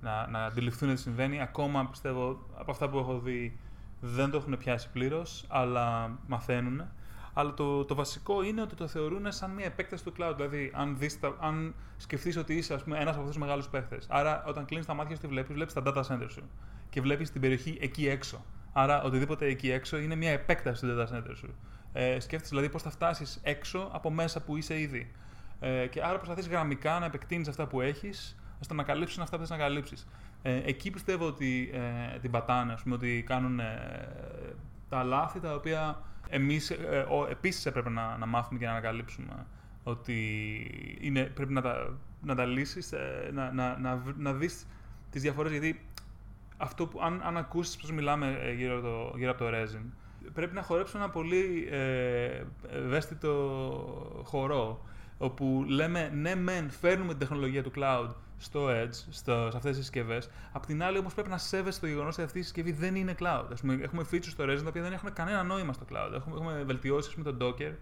να, 0.00 0.26
να 0.26 0.44
αντιληφθούν 0.44 0.94
τι 0.94 1.00
συμβαίνει. 1.00 1.40
Ακόμα 1.40 1.86
πιστεύω 1.86 2.46
από 2.54 2.70
αυτά 2.70 2.88
που 2.88 2.98
έχω 2.98 3.18
δει 3.18 3.58
δεν 4.00 4.30
το 4.30 4.36
έχουν 4.36 4.56
πιάσει 4.56 4.90
πλήρως, 4.90 5.44
αλλά 5.48 6.10
μαθαίνουν. 6.26 6.84
Αλλά 7.38 7.54
το, 7.54 7.84
το 7.84 7.94
βασικό 7.94 8.42
είναι 8.42 8.60
ότι 8.60 8.74
το 8.74 8.86
θεωρούν 8.86 9.32
σαν 9.32 9.50
μια 9.50 9.64
επέκταση 9.64 10.04
του 10.04 10.12
cloud. 10.18 10.32
Δηλαδή, 10.36 10.72
αν, 10.74 10.98
αν 11.40 11.74
σκεφτείς 11.96 12.36
ότι 12.36 12.54
είσαι 12.54 12.72
ένας 12.72 13.00
από 13.00 13.08
αυτούς 13.08 13.26
τους 13.26 13.38
μεγάλους 13.38 13.68
παίχτες. 13.68 14.06
Άρα, 14.08 14.44
όταν 14.46 14.64
κλείνεις 14.64 14.86
τα 14.86 14.94
μάτια 14.94 15.14
σου, 15.14 15.20
τι 15.20 15.26
βλέπεις, 15.28 15.54
βλέπεις 15.54 15.72
τα 15.72 15.82
data 15.86 16.02
center 16.02 16.26
σου. 16.28 16.42
Και 16.90 17.00
βλέπεις 17.00 17.30
την 17.30 17.40
περιοχή 17.40 17.78
εκεί 17.80 18.08
έξω. 18.08 18.44
Άρα, 18.72 19.02
οτιδήποτε 19.02 19.46
εκεί 19.46 19.70
έξω 19.70 19.96
είναι 19.98 20.14
μια 20.14 20.30
επέκταση 20.30 20.86
του 20.86 20.96
data 20.98 21.16
center 21.16 21.32
σου. 21.34 21.54
Ε, 21.92 22.20
σκέφτεσαι 22.20 22.50
δηλαδή 22.50 22.68
πώς 22.68 22.82
θα 22.82 22.90
φτάσεις 22.90 23.40
έξω 23.42 23.90
από 23.92 24.10
μέσα 24.10 24.42
που 24.42 24.56
είσαι 24.56 24.80
ήδη. 24.80 25.12
Ε, 25.60 25.86
και 25.86 26.02
άρα 26.02 26.16
προσπαθείς 26.16 26.48
γραμμικά 26.48 26.98
να 26.98 27.04
επεκτείνεις 27.04 27.48
αυτά 27.48 27.66
που 27.66 27.80
έχεις, 27.80 28.36
ώστε 28.60 28.74
να 28.74 28.82
καλύψει 28.82 29.20
αυτά 29.20 29.36
που 29.36 29.42
θες 29.42 29.50
να 29.50 29.56
καλύψεις. 29.56 30.06
Ε, 30.42 30.60
εκεί 30.64 30.90
πιστεύω 30.90 31.26
ότι 31.26 31.70
ε, 31.72 32.18
την 32.18 32.30
πατάνε, 32.30 32.72
ας 32.72 32.82
πούμε, 32.82 32.94
ότι 32.94 33.24
κάνουν 33.26 33.60
ε, 33.60 34.08
τα 34.88 35.02
λάθη 35.02 35.40
τα 35.40 35.54
οποία 35.54 36.00
εμείς 36.28 36.70
ε, 36.70 37.06
επίσης 37.30 37.66
έπρεπε 37.66 37.90
να, 37.90 38.16
να 38.16 38.26
μάθουμε 38.26 38.58
και 38.58 38.64
να 38.64 38.70
ανακαλύψουμε. 38.70 39.46
Ότι 39.82 40.16
είναι, 41.00 41.22
πρέπει 41.24 41.52
να 41.52 41.60
τα, 41.60 41.98
να 42.22 42.34
τα 42.34 42.44
λύσεις, 42.44 42.92
ε, 42.92 43.30
να, 43.32 43.52
να, 43.52 43.78
να, 43.78 44.02
να 44.16 44.32
δεις 44.32 44.66
τις 45.10 45.22
διαφορές, 45.22 45.52
γιατί 45.52 45.86
αυτό 46.56 46.86
που, 46.86 47.00
αν, 47.02 47.20
αν 47.24 47.36
ακούσεις 47.36 47.76
πώς 47.76 47.90
μιλάμε 47.92 48.38
ε, 48.42 48.52
γύρω, 48.52 48.80
το, 48.80 49.12
γύρω 49.16 49.30
από 49.30 49.44
το 49.44 49.50
resin, 49.50 49.84
πρέπει 50.32 50.54
να 50.54 50.62
χορέψουμε 50.62 51.02
ένα 51.02 51.12
πολύ 51.12 51.68
ε, 51.70 52.42
ευαίσθητο 52.70 53.32
χορό, 54.24 54.84
όπου 55.18 55.64
λέμε 55.68 56.10
ναι 56.14 56.34
μεν 56.34 56.70
φέρνουμε 56.70 57.08
την 57.08 57.18
τεχνολογία 57.18 57.62
του 57.62 57.72
cloud 57.76 58.08
στο 58.38 58.68
Edge, 58.68 58.94
στο, 59.10 59.48
σε 59.50 59.56
αυτές 59.56 59.76
τις 59.76 59.76
συσκευές. 59.76 60.30
Απ' 60.52 60.66
την 60.66 60.82
άλλη, 60.82 60.98
όμως, 60.98 61.14
πρέπει 61.14 61.28
να 61.28 61.38
σέβεσαι 61.38 61.80
το 61.80 61.86
γεγονός 61.86 62.14
ότι 62.14 62.22
αυτή 62.22 62.38
η 62.38 62.42
συσκευή 62.42 62.72
δεν 62.72 62.94
είναι 62.94 63.14
cloud. 63.18 63.44
Ας 63.52 63.60
πούμε, 63.60 63.78
έχουμε 63.82 64.04
features 64.12 64.24
στο 64.24 64.44
Resident 64.44 64.62
τα 64.62 64.68
οποία 64.68 64.82
δεν 64.82 64.92
έχουν 64.92 65.12
κανένα 65.12 65.42
νόημα 65.42 65.72
στο 65.72 65.84
cloud. 65.90 66.12
Έχουμε, 66.14 66.34
έχουμε 66.36 66.62
βελτιώσεις 66.62 67.14
με 67.14 67.22
τον 67.22 67.38
Docker 67.40 67.72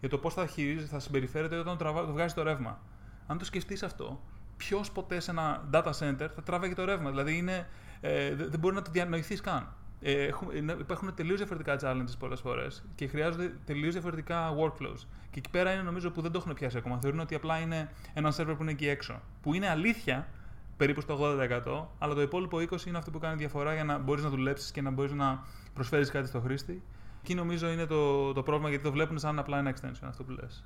για 0.00 0.08
το 0.08 0.18
πώς 0.18 0.34
θα, 0.34 0.48
θα 0.88 0.98
συμπεριφέρεται 0.98 1.56
όταν 1.56 1.78
το, 1.78 1.84
το 1.84 2.12
βγάζει 2.12 2.34
το 2.34 2.42
ρεύμα. 2.42 2.80
Αν 3.26 3.38
το 3.38 3.44
σκεφτείς 3.44 3.82
αυτό, 3.82 4.20
ποιος 4.56 4.90
ποτέ 4.90 5.20
σε 5.20 5.30
ένα 5.30 5.68
data 5.72 5.90
center 5.98 6.28
θα 6.34 6.42
τράβαγε 6.44 6.74
το 6.74 6.84
ρεύμα. 6.84 7.10
Δηλαδή, 7.10 7.36
είναι, 7.36 7.68
ε, 8.00 8.34
δεν 8.34 8.58
μπορεί 8.58 8.74
να 8.74 8.82
το 8.82 8.90
διανοηθείς 8.90 9.40
καν. 9.40 9.74
Ε, 10.04 10.30
υπάρχουν 10.78 11.14
τελείως 11.14 11.38
διαφορετικά 11.38 11.76
challenges 11.80 12.18
πολλές 12.18 12.40
φορές 12.40 12.84
και 12.94 13.06
χρειάζονται 13.06 13.52
τελείως 13.64 13.92
διαφορετικά 13.92 14.54
workflows. 14.56 15.06
Και 15.30 15.38
εκεί 15.38 15.50
πέρα 15.50 15.72
είναι 15.72 15.82
νομίζω 15.82 16.10
που 16.10 16.20
δεν 16.20 16.32
το 16.32 16.38
έχουν 16.38 16.54
πιάσει 16.54 16.76
ακόμα. 16.76 16.98
Θεωρούν 17.00 17.20
ότι 17.20 17.34
απλά 17.34 17.58
είναι 17.58 17.90
ένα 18.14 18.34
server 18.36 18.54
που 18.56 18.62
είναι 18.62 18.70
εκεί 18.70 18.88
έξω. 18.88 19.20
Που 19.42 19.54
είναι 19.54 19.68
αλήθεια 19.68 20.28
περίπου 20.76 21.00
στο 21.00 21.18
80%, 21.20 21.86
αλλά 21.98 22.14
το 22.14 22.20
υπόλοιπο 22.20 22.58
20% 22.58 22.86
είναι 22.86 22.98
αυτό 22.98 23.10
που 23.10 23.18
κάνει 23.18 23.36
διαφορά 23.36 23.74
για 23.74 23.84
να 23.84 23.98
μπορείς 23.98 24.24
να 24.24 24.30
δουλέψεις 24.30 24.70
και 24.70 24.82
να 24.82 24.90
μπορείς 24.90 25.12
να 25.12 25.44
προσφέρεις 25.74 26.10
κάτι 26.10 26.26
στο 26.26 26.40
χρήστη. 26.40 26.82
Εκεί 27.22 27.34
νομίζω 27.34 27.70
είναι 27.70 27.86
το, 27.86 28.32
το 28.32 28.42
πρόβλημα 28.42 28.68
γιατί 28.68 28.84
το 28.84 28.92
βλέπουν 28.92 29.18
σαν 29.18 29.38
απλά 29.38 29.58
ένα 29.58 29.74
extension 29.74 30.06
αυτό 30.06 30.24
που 30.24 30.30
λες. 30.30 30.64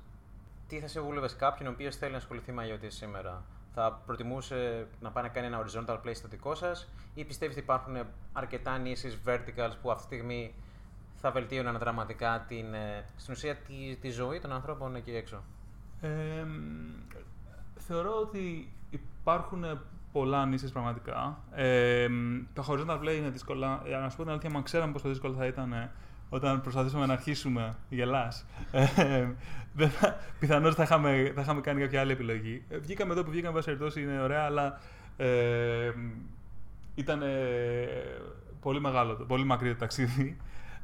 Τι 0.67 0.79
θα 0.79 0.87
σε 0.87 1.01
βούλευες 1.01 1.35
κάποιον 1.35 1.67
ο 1.69 1.71
οποίος 1.71 1.95
θέλει 1.95 2.11
να 2.11 2.17
ασχοληθεί 2.17 2.51
με 2.51 2.63
IoT 2.67 2.85
σήμερα, 2.87 3.43
θα 3.73 4.01
προτιμούσε 4.05 4.87
να 4.99 5.11
πάει 5.11 5.23
να 5.23 5.29
κάνει 5.29 5.47
ένα 5.47 5.63
horizontal 5.63 5.99
play 6.05 6.15
στο 6.15 6.27
δικό 6.27 6.55
σας 6.55 6.89
ή 7.13 7.25
πιστεύεις 7.25 7.55
ότι 7.55 7.63
υπάρχουν 7.63 7.97
αρκετά 8.33 8.77
νήσεις 8.77 9.19
verticals 9.25 9.73
που 9.81 9.91
αυτή 9.91 10.07
τη 10.07 10.15
στιγμή 10.15 10.53
θα 11.15 11.31
βελτίωναν 11.31 11.77
δραματικά 11.77 12.45
την, 12.47 12.73
ε, 12.73 13.05
στην 13.15 13.33
ουσία 13.33 13.55
τη, 13.55 13.95
τη 14.01 14.09
ζωή 14.09 14.39
των 14.39 14.51
ανθρώπων 14.51 14.95
εκεί 14.95 15.15
έξω; 15.15 15.43
Ε, 16.01 16.45
θεωρώ 17.77 18.15
ότι 18.19 18.73
υπάρχουν 18.89 19.79
πολλά 20.11 20.45
νήσεις 20.45 20.71
πραγματικά. 20.71 21.37
Ε, 21.51 22.07
το 22.53 22.65
horizontal 22.67 22.99
play 22.99 23.15
είναι 23.17 23.29
δύσκολα. 23.29 23.81
Για 23.85 23.97
να 23.97 24.09
σου 24.09 24.17
πω 24.17 24.21
την 24.23 24.31
αλήθεια, 24.31 24.49
αν 24.55 24.63
ξέραμε 24.63 24.91
πόσο 24.91 25.09
δύσκολο 25.09 25.33
θα 25.33 25.45
ήταν 25.45 25.91
όταν 26.29 26.61
προσπαθήσουμε 26.61 27.05
να 27.05 27.13
αρχίσουμε 27.13 27.75
γελάς, 27.89 28.45
ε, 28.71 29.27
πιθανώς 30.39 30.75
θα 30.75 30.83
είχαμε, 30.83 31.31
θα 31.35 31.41
είχαμε 31.41 31.61
κάνει 31.61 31.81
κάποια 31.81 31.99
άλλη 31.99 32.11
επιλογή. 32.11 32.63
Ε, 32.69 32.77
βγήκαμε 32.77 33.11
εδώ 33.11 33.23
που 33.23 33.29
βγήκαμε, 33.29 33.53
βάση 33.53 33.65
περιπτώσει, 33.65 34.01
είναι 34.01 34.21
ωραία, 34.21 34.43
αλλά 34.43 34.79
ε, 35.17 35.91
ήταν 36.95 37.21
πολύ 38.59 38.81
μεγάλο, 38.81 39.13
πολύ 39.13 39.43
μακρύ 39.43 39.69
το 39.69 39.77
ταξίδι. 39.79 40.37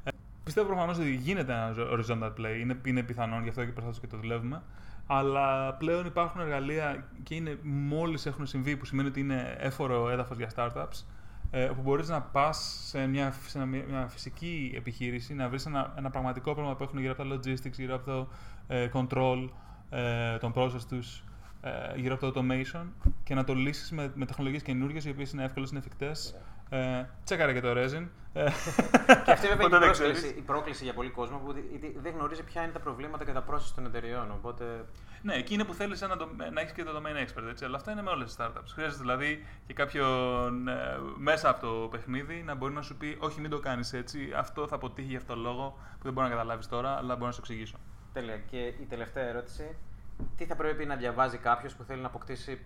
Ε, 0.04 0.12
πιστεύω 0.44 0.68
προφανώς 0.68 0.98
ότι 0.98 1.16
γίνεται 1.16 1.54
ένα 1.54 1.74
horizontal 1.78 2.32
play, 2.40 2.60
είναι, 2.60 2.80
είναι 2.86 3.04
πιθανόν, 3.04 3.44
γι' 3.44 3.50
αυτό 3.50 3.66
και 3.66 3.72
προσπαθούμε 3.72 4.08
και 4.08 4.16
το 4.16 4.22
δουλεύουμε. 4.22 4.62
Αλλά 5.08 5.74
πλέον 5.74 6.06
υπάρχουν 6.06 6.42
εργαλεία 6.42 7.08
και 7.24 7.36
είναι 7.36 7.58
μόλις 7.64 8.26
έχουν 8.26 8.46
συμβεί, 8.46 8.78
που 8.78 8.86
σημαίνει 8.86 9.08
ότι 9.08 9.20
είναι 9.20 9.56
έφορο 9.58 10.10
έδαφος 10.10 10.38
για 10.38 10.52
startups 10.56 11.04
ε, 11.56 11.64
όπου 11.64 11.82
μπορείς 11.82 12.10
να 12.10 12.22
πας 12.22 12.84
σε 12.86 13.08
μια, 13.08 13.34
σε 13.48 13.66
μια, 13.66 14.08
φυσική 14.10 14.74
επιχείρηση, 14.76 15.34
να 15.34 15.50
βρεις 15.50 15.66
ένα, 15.66 15.94
ένα 15.98 16.10
πραγματικό 16.10 16.54
πρόβλημα 16.54 16.76
που 16.76 16.84
έχουν 16.84 17.00
γύρω 17.00 17.12
από 17.12 17.24
τα 17.24 17.36
logistics, 17.36 17.72
γύρω 17.72 17.96
από 17.96 18.06
το 18.06 18.28
ε, 18.68 18.90
control 18.94 19.50
ε, 19.90 20.38
των 20.38 20.54
process 20.56 20.82
τους, 20.90 21.24
ε, 21.64 22.00
γύρω 22.00 22.14
από 22.14 22.32
το 22.32 22.42
automation 22.42 22.86
και 23.24 23.36
να 23.36 23.44
το 23.44 23.54
λύσεις 23.54 23.92
με, 23.92 24.12
με 24.16 24.26
τεχνολογίες 24.26 24.64
καινούργιες, 24.64 25.06
οι 25.06 25.10
οποίες 25.10 25.32
είναι 25.32 25.44
εύκολες, 25.44 25.70
είναι 25.70 25.80
εφικτές 25.80 26.36
ε, 26.74 27.06
τσέκαρε 27.24 27.54
και 27.54 27.62
το 27.62 27.72
Resin. 27.72 28.08
Ε, 28.34 28.50
και 29.26 29.32
αυτή 29.32 29.48
βέβαια 29.48 29.66
είναι 29.68 29.76
η 29.76 29.80
πρόκληση, 29.80 30.28
η 30.28 30.42
πρόκληση 30.42 30.84
για 30.84 30.94
πολλοί 30.94 31.10
κόσμο 31.10 31.38
που 31.38 31.54
δεν 32.02 32.14
γνωρίζει 32.14 32.44
ποια 32.44 32.64
είναι 32.64 32.72
τα 32.72 32.80
προβλήματα 32.80 33.26
και 33.26 33.32
τα 33.32 33.46
process 33.50 33.72
των 33.76 33.86
εταιριών. 33.86 34.32
Οπότε... 34.32 34.86
Ναι, 35.22 35.34
εκεί 35.34 35.54
είναι 35.54 35.64
που 35.64 35.74
θέλεις 35.74 36.02
να, 36.02 36.08
να 36.52 36.62
έχεις 36.62 36.74
και 36.74 36.84
το 36.84 36.92
domain 36.98 37.28
expert. 37.28 37.48
Έτσι, 37.50 37.66
αλλά 37.66 37.76
αυτά 37.76 37.92
είναι 37.92 38.02
με 38.02 38.10
όλες 38.10 38.36
τις 38.36 38.46
startups. 38.46 38.72
Χρειάζεται 38.74 39.02
δηλαδή 39.02 39.46
και 39.68 39.74
κάποιον 39.74 40.68
ε, 40.68 40.98
μέσα 41.18 41.50
από 41.50 41.68
το 41.68 41.88
παιχνίδι 41.92 42.44
να 42.46 42.56
μπορεί 42.56 42.74
να 42.74 42.82
σου 42.82 42.96
πει: 42.96 43.18
Όχι, 43.20 43.42
μην 43.42 43.50
το 43.50 43.60
κάνεις 43.60 43.94
έτσι. 43.94 44.32
Αυτό 44.36 44.68
θα 44.68 44.76
αποτύχει 44.76 45.08
για 45.08 45.18
αυτόν 45.18 45.36
τον 45.36 45.46
λόγο 45.46 45.78
που 45.98 46.04
δεν 46.04 46.14
μπορεί 46.14 46.28
να 46.28 46.34
καταλάβεις 46.34 46.68
τώρα, 46.68 46.98
αλλά 46.98 47.14
μπορώ 47.14 47.26
να 47.26 47.32
σου 47.32 47.40
εξηγήσω. 47.40 47.78
Τέλεια. 48.14 48.38
Και 48.38 48.58
η 48.58 48.86
τελευταία 48.90 49.28
ερώτηση. 49.28 49.76
Τι 50.38 50.46
θα 50.46 50.56
πρέπει 50.56 50.86
να 50.86 50.96
διαβάζει 50.96 51.38
κάποιος 51.38 51.76
που 51.76 51.84
θέλει 51.84 52.02
να 52.02 52.08
αποκτήσει 52.08 52.60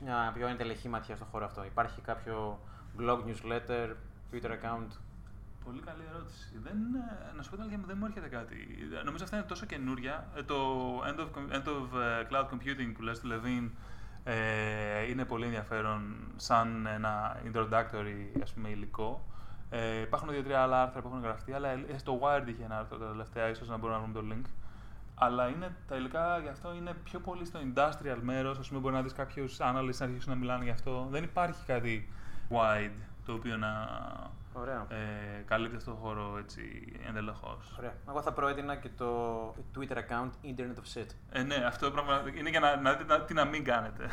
μια 0.00 0.32
πιο 0.34 0.46
εντελεχή 0.46 0.88
ματιά 0.88 1.16
στον 1.16 1.28
χώρο 1.30 1.44
αυτό, 1.44 1.64
Υπάρχει 1.64 2.00
κάποιο 2.00 2.60
blog, 2.98 3.18
newsletter, 3.18 3.94
Twitter 4.32 4.50
account; 4.50 4.88
Πολύ 5.64 5.80
καλή 5.80 6.02
ερώτηση. 6.14 6.58
Δεν, 6.62 6.76
ε, 6.94 7.36
να 7.36 7.42
σου 7.42 7.50
πω 7.50 7.56
την 7.56 7.64
αλήθεια, 7.64 7.84
δεν 7.86 7.96
μου 8.00 8.06
έρχεται 8.06 8.28
κάτι. 8.28 8.56
Νομίζω 9.04 9.24
αυτά 9.24 9.36
είναι 9.36 9.46
τόσο 9.46 9.66
καινούρια. 9.66 10.26
Ε, 10.36 10.42
το 10.42 10.56
End 10.98 11.20
of, 11.20 11.54
end 11.56 11.68
of 11.68 12.00
ε, 12.00 12.26
Cloud 12.30 12.44
Computing 12.44 12.92
που 12.94 13.02
λες 13.02 13.20
του 13.20 13.28
Levine 13.32 13.70
ε, 14.24 15.10
είναι 15.10 15.24
πολύ 15.24 15.44
ενδιαφέρον 15.44 16.16
σαν 16.36 16.86
ένα 16.86 17.40
introductory 17.52 18.40
ας 18.42 18.52
πούμε, 18.52 18.68
υλικό. 18.68 19.24
Ε, 19.70 20.00
υπάρχουν 20.00 20.30
δύο-τρία 20.30 20.62
άλλα 20.62 20.82
άρθρα 20.82 21.00
που 21.00 21.08
έχουν 21.08 21.22
γραφτεί, 21.22 21.52
αλλά 21.52 21.68
στο 21.96 22.20
Wired 22.22 22.48
είχε 22.48 22.64
ένα 22.64 22.78
άρθρο 22.78 22.98
τα 22.98 23.06
τελευταία, 23.06 23.48
ίσως 23.48 23.68
να 23.68 23.76
μπορούμε 23.76 23.98
να 23.98 24.04
βρούμε 24.04 24.20
το 24.20 24.34
link. 24.34 24.48
Αλλά 25.14 25.48
είναι, 25.48 25.76
τα 25.88 25.96
υλικά 25.96 26.38
γι' 26.38 26.48
αυτό 26.48 26.74
είναι 26.74 26.94
πιο 27.04 27.20
πολύ 27.20 27.44
στο 27.44 27.60
industrial 27.62 28.18
μέρος. 28.20 28.58
Α 28.58 28.62
πούμε, 28.68 28.80
μπορεί 28.80 28.94
να 28.94 29.02
δεις 29.02 29.12
κάποιους 29.12 29.56
analysts 29.60 29.98
να 29.98 30.06
αρχίσουν 30.06 30.32
να 30.32 30.34
μιλάνε 30.34 30.64
γι' 30.64 30.70
αυτό. 30.70 31.06
Δεν 31.10 31.22
υπάρχει 31.22 31.64
κάτι 31.66 32.08
wide, 32.50 33.04
το 33.24 33.32
οποίο 33.32 33.56
να 33.56 33.72
Ωραία. 34.56 34.86
Ε, 34.88 35.42
καλύπτει 35.46 35.76
αυτό 35.76 35.90
το 35.90 35.96
χώρο 35.96 36.38
έτσι 36.38 36.92
εντελεχώς. 37.08 37.74
Ωραία. 37.78 37.92
Εγώ 38.08 38.22
θα 38.22 38.32
προέδινα 38.32 38.76
και 38.76 38.88
το 38.96 39.48
Twitter 39.74 39.96
account 39.96 40.30
Internet 40.44 40.76
of 40.76 40.98
Shit. 40.98 41.06
Ε, 41.30 41.42
ναι, 41.42 41.54
αυτό 41.54 41.90
πράγμα 41.90 42.22
είναι 42.34 42.50
για 42.50 42.60
να, 42.60 42.76
να 42.76 42.92
δείτε 42.92 43.24
τι 43.26 43.34
να 43.34 43.44
μην 43.44 43.64
κάνετε. 43.64 44.08